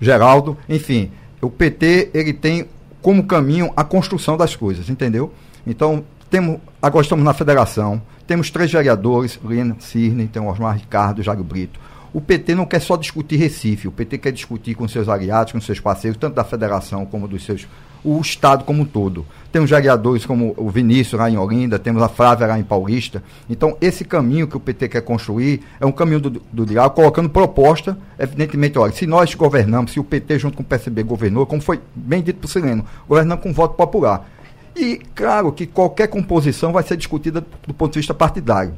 [0.00, 1.10] Geraldo, enfim,
[1.40, 2.66] o PT ele tem
[3.00, 5.32] como caminho a construção das coisas, entendeu?
[5.66, 11.22] Então, temos, agora estamos na federação, temos três vereadores, Lena Cirne, tem o Osmar Ricardo,
[11.22, 11.78] Jário Brito.
[12.12, 15.60] O PT não quer só discutir Recife, o PT quer discutir com seus aliados, com
[15.60, 17.66] seus parceiros, tanto da federação como dos seus.
[18.04, 19.24] o Estado como um todo.
[19.50, 23.22] Temos vereadores como o Vinícius lá em Olinda, temos a Flávia lá em Paulista.
[23.48, 27.30] Então, esse caminho que o PT quer construir é um caminho do, do diálogo, colocando
[27.30, 31.62] proposta, evidentemente, olha, se nós governamos, se o PT junto com o PSB governou, como
[31.62, 34.28] foi bem dito por Sileno, governando com voto popular.
[34.74, 38.74] E, claro, que qualquer composição vai ser discutida do ponto de vista partidário.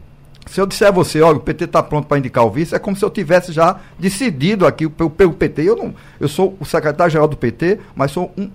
[0.47, 2.79] Se eu disser a você, olha, o PT está pronto para indicar o vice, é
[2.79, 5.63] como se eu tivesse já decidido aqui pelo, pelo PT.
[5.63, 8.51] Eu, não, eu sou o secretário-geral do PT, mas sou um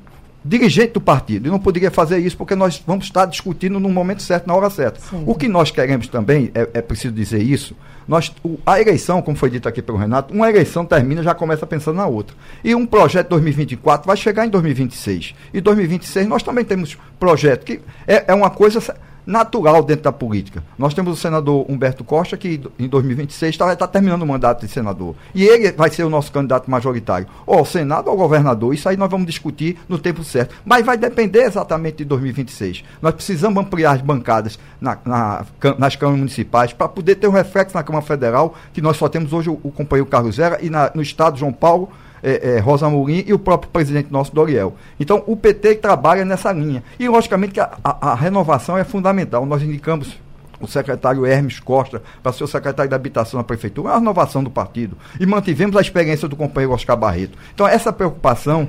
[0.49, 1.47] dirigente do partido.
[1.47, 4.69] E não poderia fazer isso porque nós vamos estar discutindo no momento certo, na hora
[4.69, 4.99] certa.
[4.99, 5.23] Sim.
[5.27, 7.75] O que nós queremos também, é, é preciso dizer isso,
[8.07, 11.67] nós, o, a eleição, como foi dito aqui pelo Renato, uma eleição termina já começa
[11.67, 12.35] pensando na outra.
[12.63, 15.35] E um projeto 2024 vai chegar em 2026.
[15.53, 18.81] E 2026 nós também temos projeto que é, é uma coisa
[19.29, 20.63] natural dentro da política.
[20.75, 24.71] Nós temos o senador Humberto Costa, que em 2026 está tá terminando o mandato de
[24.71, 25.15] senador.
[25.35, 27.27] E ele vai ser o nosso candidato majoritário.
[27.45, 28.73] Ou ao Senado ou ao governador.
[28.73, 30.55] Isso aí nós vamos discutir no tempo certo.
[30.65, 32.83] Mas vai depender exatamente de 2026.
[32.99, 35.45] Nós precisamos ampliar as bancadas na, na,
[35.77, 39.31] nas câmaras municipais para poder ter um reflexo na Câmara Federal, que nós só temos
[39.31, 41.89] hoje o, o companheiro Carlos Zera, e na, no Estado João Paulo
[42.23, 44.75] é, é, Rosa Mourinho e o próprio presidente nosso, Doriel.
[44.99, 46.83] Então, o PT trabalha nessa linha.
[46.99, 49.45] E, logicamente, que a, a, renovação é fundamental.
[49.45, 50.17] Nós indicamos
[50.59, 54.43] o secretário Hermes Costa para ser o secretário da Habitação na Prefeitura, é a renovação
[54.43, 54.97] do partido.
[55.19, 57.37] E mantivemos a experiência do companheiro Oscar Barreto.
[57.53, 58.67] Então, essa preocupação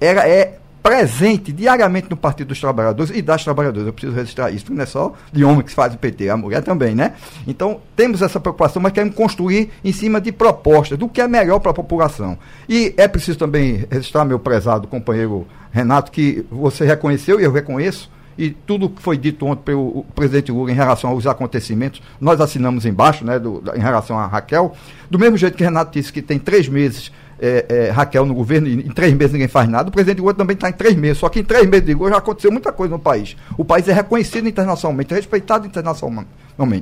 [0.00, 3.86] era, é presente diariamente no Partido dos Trabalhadores e das Trabalhadoras.
[3.86, 6.36] Eu preciso registrar isso, não é só de homem que se faz o PT, a
[6.36, 7.14] mulher também, né?
[7.46, 11.60] Então, temos essa preocupação, mas queremos construir em cima de propostas, do que é melhor
[11.60, 12.38] para a população.
[12.68, 18.10] E é preciso também registrar, meu prezado companheiro Renato, que você reconheceu e eu reconheço,
[18.38, 22.86] e tudo que foi dito ontem pelo presidente Lula em relação aos acontecimentos, nós assinamos
[22.86, 24.74] embaixo, né, do, em relação a Raquel.
[25.10, 28.68] Do mesmo jeito que Renato disse que tem três meses é, é, Raquel no governo
[28.68, 31.18] e em três meses ninguém faz nada, o presidente Lula também está em três meses.
[31.18, 33.36] Só que em três meses de Lula já aconteceu muita coisa no país.
[33.56, 36.28] O país é reconhecido internacionalmente, respeitado internacionalmente.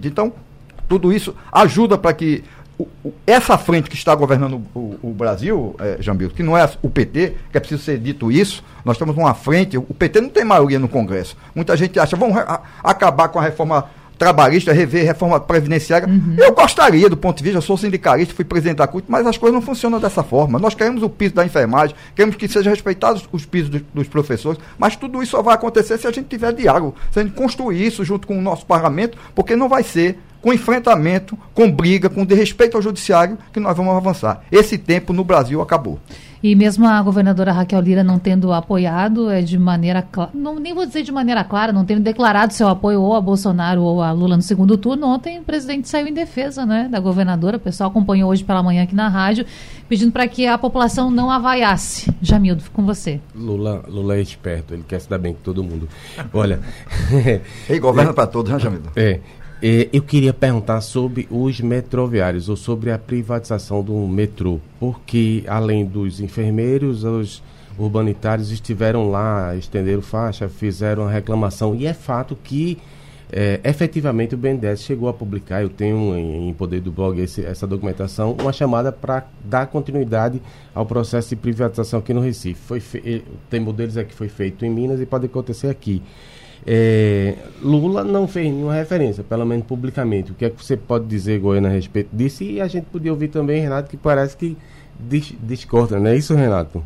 [0.04, 0.32] Então,
[0.88, 2.42] tudo isso ajuda para que
[3.26, 7.34] essa frente que está governando o, o Brasil, é, Jambil, que não é o PT,
[7.50, 10.78] que é preciso ser dito isso, nós estamos numa frente, o PT não tem maioria
[10.78, 11.36] no Congresso.
[11.54, 12.36] Muita gente acha, vamos
[12.82, 16.08] acabar com a reforma trabalhista, rever reforma previdenciária.
[16.08, 16.34] Uhum.
[16.36, 19.38] Eu gostaria, do ponto de vista, eu sou sindicalista, fui presidente da CUT, mas as
[19.38, 20.58] coisas não funcionam dessa forma.
[20.58, 24.60] Nós queremos o piso da enfermagem, queremos que sejam respeitados os pisos dos, dos professores,
[24.76, 27.86] mas tudo isso só vai acontecer se a gente tiver diálogo, se a gente construir
[27.86, 32.24] isso junto com o nosso parlamento, porque não vai ser com enfrentamento, com briga, com
[32.24, 34.42] desrespeito ao judiciário que nós vamos avançar.
[34.50, 35.98] Esse tempo no Brasil acabou.
[36.42, 40.72] E mesmo a governadora Raquel Lira não tendo apoiado é de maneira clara, não, nem
[40.72, 44.12] vou dizer de maneira clara, não tendo declarado seu apoio ou a Bolsonaro ou a
[44.12, 47.56] Lula no segundo turno, ontem o presidente saiu em defesa né, da governadora.
[47.56, 49.44] O pessoal acompanhou hoje pela manhã aqui na rádio,
[49.88, 52.12] pedindo para que a população não avaiasse.
[52.22, 53.20] Jamildo, com você.
[53.34, 55.88] Lula, Lula é esperto, ele quer se dar bem com todo mundo.
[56.32, 56.60] Olha.
[57.68, 58.90] Ele governa para todos, né, Jamildo?
[58.94, 59.20] É.
[59.60, 65.84] É, eu queria perguntar sobre os metroviários ou sobre a privatização do metrô, porque além
[65.84, 67.42] dos enfermeiros, os
[67.76, 72.78] urbanitários estiveram lá, estenderam faixa, fizeram a reclamação e é fato que
[73.30, 77.44] é, efetivamente o BNDES chegou a publicar, eu tenho em, em poder do blog esse,
[77.44, 80.40] essa documentação, uma chamada para dar continuidade
[80.72, 82.60] ao processo de privatização aqui no Recife.
[82.60, 83.24] Foi fe...
[83.50, 86.00] Tem modelos aqui que foi feito em Minas e pode acontecer aqui.
[86.70, 90.32] É, Lula não fez nenhuma referência, pelo menos publicamente.
[90.32, 92.44] O que é que você pode dizer, Goiânia, a respeito disso?
[92.44, 94.54] E a gente podia ouvir também, Renato, que parece que
[95.00, 96.84] dis discorda, não é isso, Renato?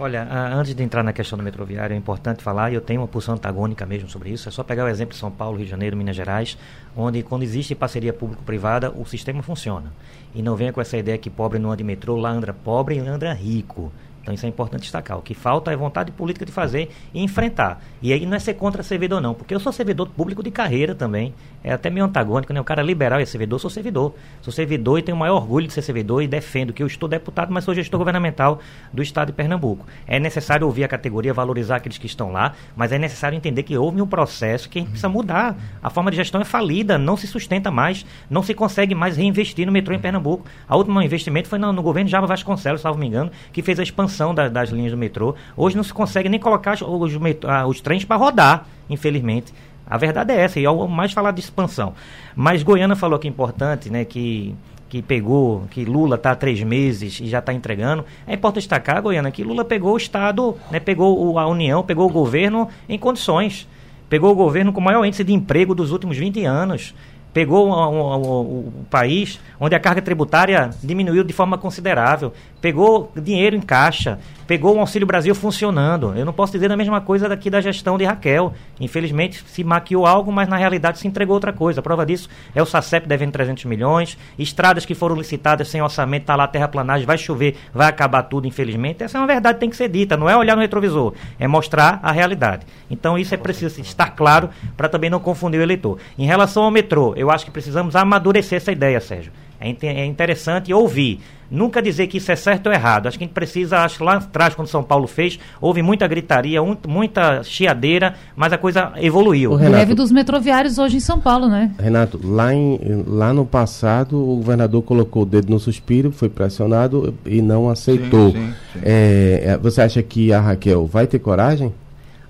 [0.00, 0.22] Olha,
[0.54, 3.34] antes de entrar na questão do metroviário, é importante falar, e eu tenho uma posição
[3.34, 5.96] antagônica mesmo sobre isso, é só pegar o exemplo de São Paulo, Rio de Janeiro,
[5.96, 6.56] Minas Gerais,
[6.96, 9.92] onde quando existe parceria público-privada, o sistema funciona.
[10.32, 12.94] E não venha com essa ideia que pobre não anda de metrô, lá anda pobre
[12.94, 13.90] e anda rico.
[14.22, 15.16] Então isso é importante destacar.
[15.16, 17.82] O que falta é vontade política de fazer e enfrentar.
[18.02, 20.94] E aí não é ser contra servidor, não, porque eu sou servidor público de carreira
[20.94, 21.32] também.
[21.64, 22.60] É até meio antagônico, né?
[22.60, 24.14] O cara liberal é servidor, sou servidor.
[24.42, 27.08] Sou servidor e tenho o maior orgulho de ser servidor e defendo que eu estou
[27.08, 28.60] deputado, mas sou gestor governamental
[28.92, 29.86] do estado de Pernambuco.
[30.06, 33.76] É necessário ouvir a categoria, valorizar aqueles que estão lá, mas é necessário entender que
[33.76, 35.56] houve um processo que a gente precisa mudar.
[35.82, 39.66] A forma de gestão é falida, não se sustenta mais, não se consegue mais reinvestir
[39.66, 40.44] no metrô em Pernambuco.
[40.68, 43.82] A última investimento foi no, no governo Java Vasconcelos, salvo me engano, que fez a
[43.82, 45.34] expansão da, das linhas do metrô.
[45.56, 47.12] Hoje não se consegue nem colocar os, os,
[47.46, 49.52] ah, os trens para rodar, infelizmente.
[49.86, 51.94] A verdade é essa, e ao mais falar de expansão.
[52.34, 54.54] Mas Goiânia falou que é importante, né, que
[54.88, 58.04] que pegou, que Lula está há três meses e já está entregando.
[58.26, 62.12] É importante destacar, Goiânia, que Lula pegou o Estado, né, pegou a União, pegou o
[62.12, 63.68] governo em condições.
[64.08, 66.94] Pegou o governo com o maior índice de emprego dos últimos 20 anos
[67.32, 74.18] pegou o país onde a carga tributária diminuiu de forma considerável, pegou dinheiro em caixa,
[74.48, 76.14] pegou o Auxílio Brasil funcionando.
[76.16, 78.54] Eu não posso dizer a mesma coisa daqui da gestão de Raquel.
[78.80, 81.80] Infelizmente se maquiou algo, mas na realidade se entregou outra coisa.
[81.80, 86.22] A prova disso é o SACEP devendo 300 milhões, estradas que foram licitadas sem orçamento,
[86.22, 89.04] está lá terraplanagem, vai chover, vai acabar tudo, infelizmente.
[89.04, 91.46] Essa é uma verdade que tem que ser dita, não é olhar no retrovisor, é
[91.46, 92.66] mostrar a realidade.
[92.90, 95.98] Então isso é preciso estar claro para também não confundir o eleitor.
[96.18, 99.30] Em relação ao metrô, eu acho que precisamos amadurecer essa ideia, Sérgio.
[99.60, 101.20] É, é interessante ouvir.
[101.50, 103.06] Nunca dizer que isso é certo ou errado.
[103.06, 106.06] Acho que a gente precisa, acho que lá atrás, quando São Paulo fez, houve muita
[106.06, 109.52] gritaria, um, muita chiadeira, mas a coisa evoluiu.
[109.52, 111.72] O Greve dos metroviários hoje em São Paulo, né?
[111.78, 117.14] Renato, lá, em, lá no passado, o governador colocou o dedo no suspiro, foi pressionado
[117.24, 118.32] e não aceitou.
[118.32, 118.80] Sim, sim, sim.
[118.84, 121.72] É, é você acha que a Raquel vai ter coragem?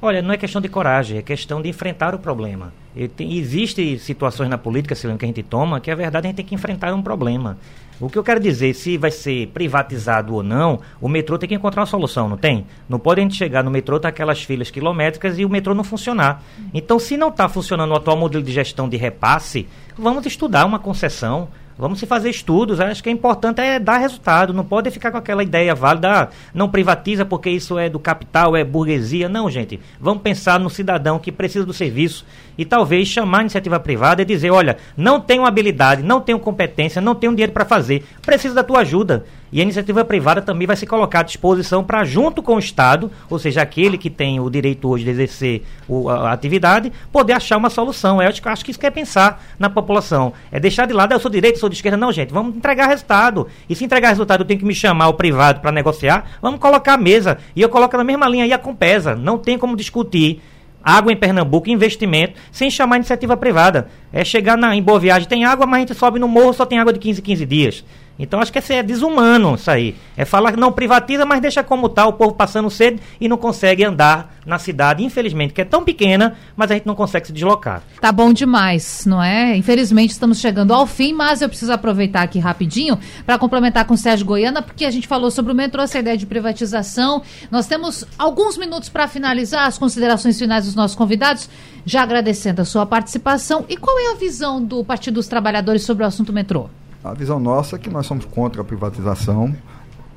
[0.00, 2.72] Olha, não é questão de coragem, é questão de enfrentar o problema.
[3.20, 6.44] Existem situações na política, se que a gente toma, que a verdade a gente tem
[6.44, 7.56] que enfrentar um problema.
[8.00, 11.54] O que eu quero dizer, se vai ser privatizado ou não, o metrô tem que
[11.54, 12.66] encontrar uma solução, não tem?
[12.88, 15.84] Não pode a gente chegar no metrô, tá aquelas filas quilométricas e o metrô não
[15.84, 16.42] funcionar.
[16.74, 20.78] Então, se não está funcionando o atual modelo de gestão de repasse, vamos estudar uma
[20.78, 22.80] concessão, Vamos se fazer estudos.
[22.80, 24.52] Acho que é importante é dar resultado.
[24.52, 28.56] Não pode ficar com aquela ideia válida, ah, não privatiza porque isso é do capital,
[28.56, 29.28] é burguesia.
[29.28, 29.78] Não, gente.
[30.00, 32.26] Vamos pensar no cidadão que precisa do serviço
[32.58, 37.00] e talvez chamar a iniciativa privada e dizer, olha, não tenho habilidade, não tenho competência,
[37.00, 39.24] não tenho dinheiro para fazer, preciso da tua ajuda.
[39.50, 43.10] E a iniciativa privada também vai se colocar à disposição para, junto com o Estado,
[43.30, 47.32] ou seja, aquele que tem o direito hoje de exercer o, a, a, atividade, poder
[47.32, 48.20] achar uma solução.
[48.20, 50.34] Eu acho, acho que isso quer pensar na população.
[50.52, 51.96] É deixar de lado, eu sou direita, sou de esquerda.
[51.96, 53.48] Não, gente, vamos entregar resultado.
[53.68, 56.94] E se entregar resultado, eu tenho que me chamar o privado para negociar, vamos colocar
[56.94, 57.38] a mesa.
[57.56, 59.14] E eu coloco na mesma linha aí a Compesa.
[59.16, 60.42] Não tem como discutir
[60.82, 63.88] água em Pernambuco, investimento, sem chamar iniciativa privada.
[64.12, 66.64] É chegar na, em Boa Viagem, tem água, mas a gente sobe no morro, só
[66.64, 67.84] tem água de 15 15 dias.
[68.18, 69.94] Então acho que é desumano isso aí.
[70.16, 73.36] É falar que não privatiza, mas deixa como está, o povo passando sede e não
[73.36, 77.32] consegue andar na cidade, infelizmente, que é tão pequena, mas a gente não consegue se
[77.32, 77.82] deslocar.
[78.00, 79.56] Tá bom demais, não é?
[79.56, 83.96] Infelizmente estamos chegando ao fim, mas eu preciso aproveitar aqui rapidinho para complementar com o
[83.96, 87.22] Sérgio Goiana, porque a gente falou sobre o metrô, essa ideia de privatização.
[87.50, 91.48] Nós temos alguns minutos para finalizar as considerações finais dos nossos convidados,
[91.84, 93.64] já agradecendo a sua participação.
[93.68, 96.68] E qual é a visão do Partido dos Trabalhadores sobre o assunto metrô?
[97.02, 99.54] A visão nossa é que nós somos contra a privatização,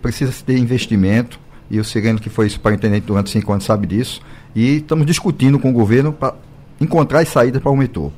[0.01, 4.21] precisa se ter investimento, e o Sireno, que foi superintendente durante cinco anos, sabe disso,
[4.55, 6.33] e estamos discutindo com o governo para
[6.81, 8.11] encontrar as saídas para o metrô.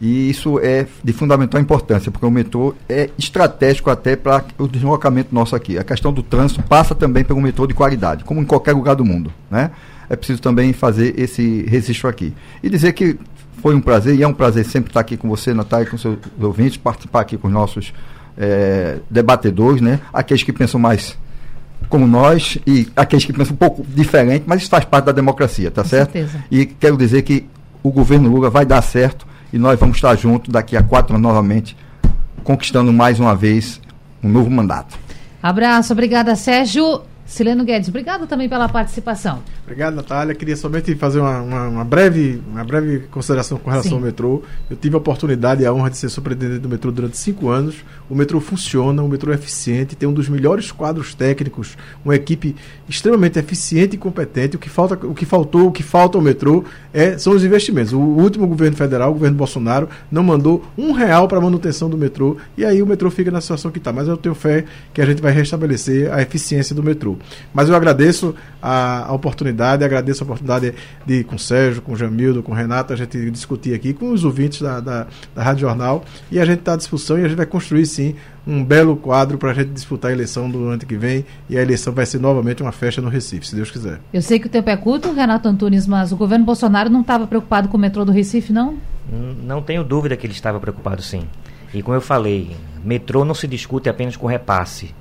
[0.00, 5.34] E isso é de fundamental importância, porque o metrô é estratégico até para o deslocamento
[5.34, 5.78] nosso aqui.
[5.78, 9.04] A questão do trânsito passa também pelo metrô de qualidade, como em qualquer lugar do
[9.04, 9.32] mundo.
[9.50, 9.70] Né?
[10.08, 12.34] É preciso também fazer esse registro aqui.
[12.62, 13.18] E dizer que
[13.60, 16.18] foi um prazer, e é um prazer sempre estar aqui com você, Natália, com seus
[16.40, 17.92] ouvintes, participar aqui com os nossos
[18.36, 20.00] é, debatedores, né?
[20.12, 21.16] Aqueles que pensam mais
[21.88, 25.70] como nós e aqueles que pensam um pouco diferente, mas isso faz parte da democracia,
[25.70, 26.12] tá com certo?
[26.12, 26.44] Certeza.
[26.50, 27.46] E quero dizer que
[27.82, 31.22] o governo Lula vai dar certo e nós vamos estar juntos daqui a quatro anos
[31.22, 31.76] novamente,
[32.44, 33.80] conquistando mais uma vez
[34.22, 34.98] um novo mandato.
[35.42, 37.02] Abraço, obrigada, Sérgio.
[37.30, 39.38] Sileno Guedes, obrigado também pela participação.
[39.62, 40.34] Obrigado, Natália.
[40.34, 43.98] Queria somente fazer uma, uma, uma breve, uma breve consideração com relação Sim.
[43.98, 44.42] ao metrô.
[44.68, 47.84] Eu tive a oportunidade e a honra de ser superintendente do metrô durante cinco anos.
[48.10, 52.56] O metrô funciona, o metrô é eficiente, tem um dos melhores quadros técnicos, uma equipe
[52.88, 54.56] extremamente eficiente e competente.
[54.56, 57.92] O que, falta, o que faltou, o que falta ao metrô é, são os investimentos.
[57.92, 61.96] O último governo federal, o governo Bolsonaro, não mandou um real para a manutenção do
[61.96, 63.92] metrô e aí o metrô fica na situação que está.
[63.92, 67.19] Mas eu tenho fé que a gente vai restabelecer a eficiência do metrô.
[67.52, 70.74] Mas eu agradeço a, a oportunidade, agradeço a oportunidade
[71.06, 73.92] de ir com o Sérgio, com o Jamildo, com o Renato, a gente discutir aqui
[73.92, 77.24] com os ouvintes da, da, da Rádio Jornal e a gente está à disposição e
[77.24, 78.14] a gente vai construir sim
[78.46, 81.62] um belo quadro para a gente disputar a eleição do ano que vem e a
[81.62, 84.00] eleição vai ser novamente uma festa no Recife, se Deus quiser.
[84.12, 87.26] Eu sei que o tempo é curto, Renato Antunes, mas o governo Bolsonaro não estava
[87.26, 88.78] preocupado com o metrô do Recife, não?
[89.42, 91.22] Não tenho dúvida que ele estava preocupado, sim.
[91.72, 94.94] E como eu falei, metrô não se discute apenas com repasse.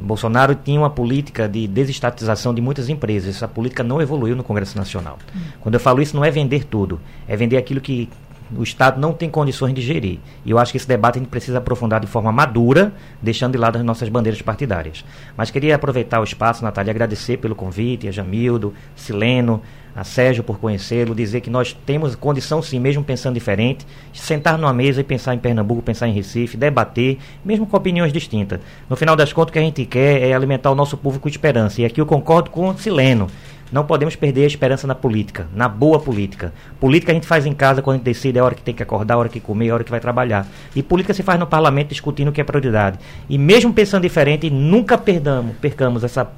[0.00, 3.36] Bolsonaro tinha uma política de desestatização de muitas empresas.
[3.36, 5.18] Essa política não evoluiu no Congresso Nacional.
[5.34, 5.40] Hum.
[5.60, 8.08] Quando eu falo isso, não é vender tudo, é vender aquilo que
[8.56, 10.18] o Estado não tem condições de gerir.
[10.44, 12.92] E eu acho que esse debate a gente precisa aprofundar de forma madura,
[13.22, 15.04] deixando de lado as nossas bandeiras partidárias.
[15.36, 19.62] Mas queria aproveitar o espaço, Natália, agradecer pelo convite, a Jamildo, Sileno,
[19.94, 24.56] a Sérgio por conhecê-lo, dizer que nós temos condição sim, mesmo pensando diferente, de sentar
[24.56, 28.60] numa mesa e pensar em Pernambuco, pensar em Recife, debater, mesmo com opiniões distintas.
[28.88, 31.28] No final das contas, o que a gente quer é alimentar o nosso povo com
[31.28, 31.80] esperança.
[31.80, 33.28] E aqui eu concordo com o Sileno.
[33.72, 36.52] Não podemos perder a esperança na política, na boa política.
[36.80, 38.82] Política a gente faz em casa quando a gente decide a hora que tem que
[38.82, 40.46] acordar, a hora que comer, a hora que vai trabalhar.
[40.74, 42.98] E política se faz no parlamento discutindo o que é prioridade.
[43.28, 46.30] E mesmo pensando diferente, nunca perdamos, percamos essa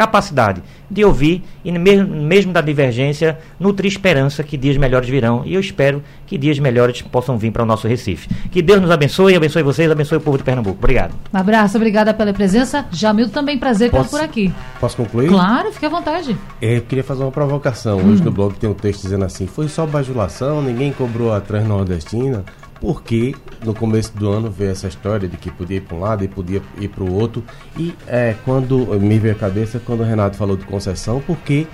[0.00, 5.42] capacidade de ouvir e mesmo, mesmo da divergência, nutrir esperança que dias melhores virão.
[5.44, 8.26] E eu espero que dias melhores possam vir para o nosso Recife.
[8.50, 10.78] Que Deus nos abençoe, abençoe vocês, abençoe o povo de Pernambuco.
[10.78, 11.12] Obrigado.
[11.30, 12.86] Um abraço, obrigada pela presença.
[12.90, 14.50] Jamil, também prazer posso, por aqui.
[14.80, 15.28] Posso concluir?
[15.28, 16.34] Claro, fique à vontade.
[16.62, 17.98] Eu queria fazer uma provocação.
[17.98, 18.12] Hum.
[18.12, 22.42] Hoje no blog tem um texto dizendo assim: foi só bajulação, ninguém cobrou a Transnordestina
[22.80, 26.24] porque no começo do ano veio essa história de que podia ir para um lado
[26.24, 27.44] e podia ir para o outro.
[27.76, 31.66] E é, quando me veio a cabeça quando o Renato falou de concessão, porque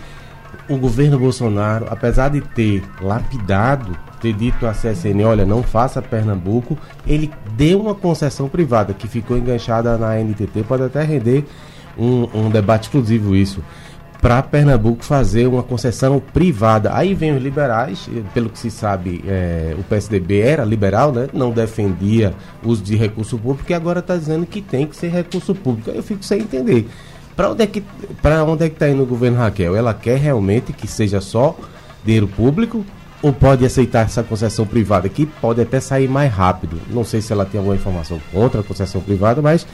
[0.68, 6.76] o governo Bolsonaro, apesar de ter lapidado, ter dito à CSN, olha, não faça Pernambuco,
[7.06, 11.44] ele deu uma concessão privada que ficou enganchada na NTT, pode até render
[11.96, 13.62] um, um debate exclusivo isso
[14.20, 16.94] para Pernambuco fazer uma concessão privada.
[16.94, 21.28] Aí vem os liberais, pelo que se sabe, é, o PSDB era liberal, né?
[21.32, 25.54] não defendia uso de recurso público e agora está dizendo que tem que ser recurso
[25.54, 25.90] público.
[25.90, 26.88] Aí eu fico sem entender.
[27.36, 27.82] Para onde é que
[28.22, 29.76] para onde é que está indo o governo Raquel?
[29.76, 31.54] Ela quer realmente que seja só
[32.02, 32.84] dinheiro público
[33.22, 36.80] ou pode aceitar essa concessão privada que pode até sair mais rápido?
[36.88, 39.66] Não sei se ela tem alguma informação contra a concessão privada, mas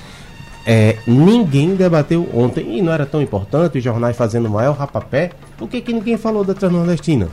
[0.67, 5.31] é, ninguém debateu ontem, e não era tão importante, os jornais fazendo o maior rapapé,
[5.57, 7.29] por que, que ninguém falou da Transnordestina?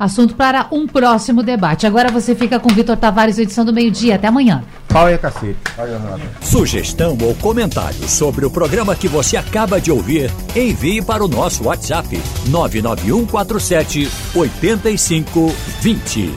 [0.00, 1.86] Assunto para um próximo debate.
[1.86, 4.14] Agora você fica com Vitor Tavares, edição do meio-dia.
[4.14, 4.64] Até amanhã.
[4.88, 5.58] Pau é cacete.
[6.40, 11.64] Sugestão ou comentário sobre o programa que você acaba de ouvir, envie para o nosso
[11.64, 16.34] WhatsApp 99147 8520.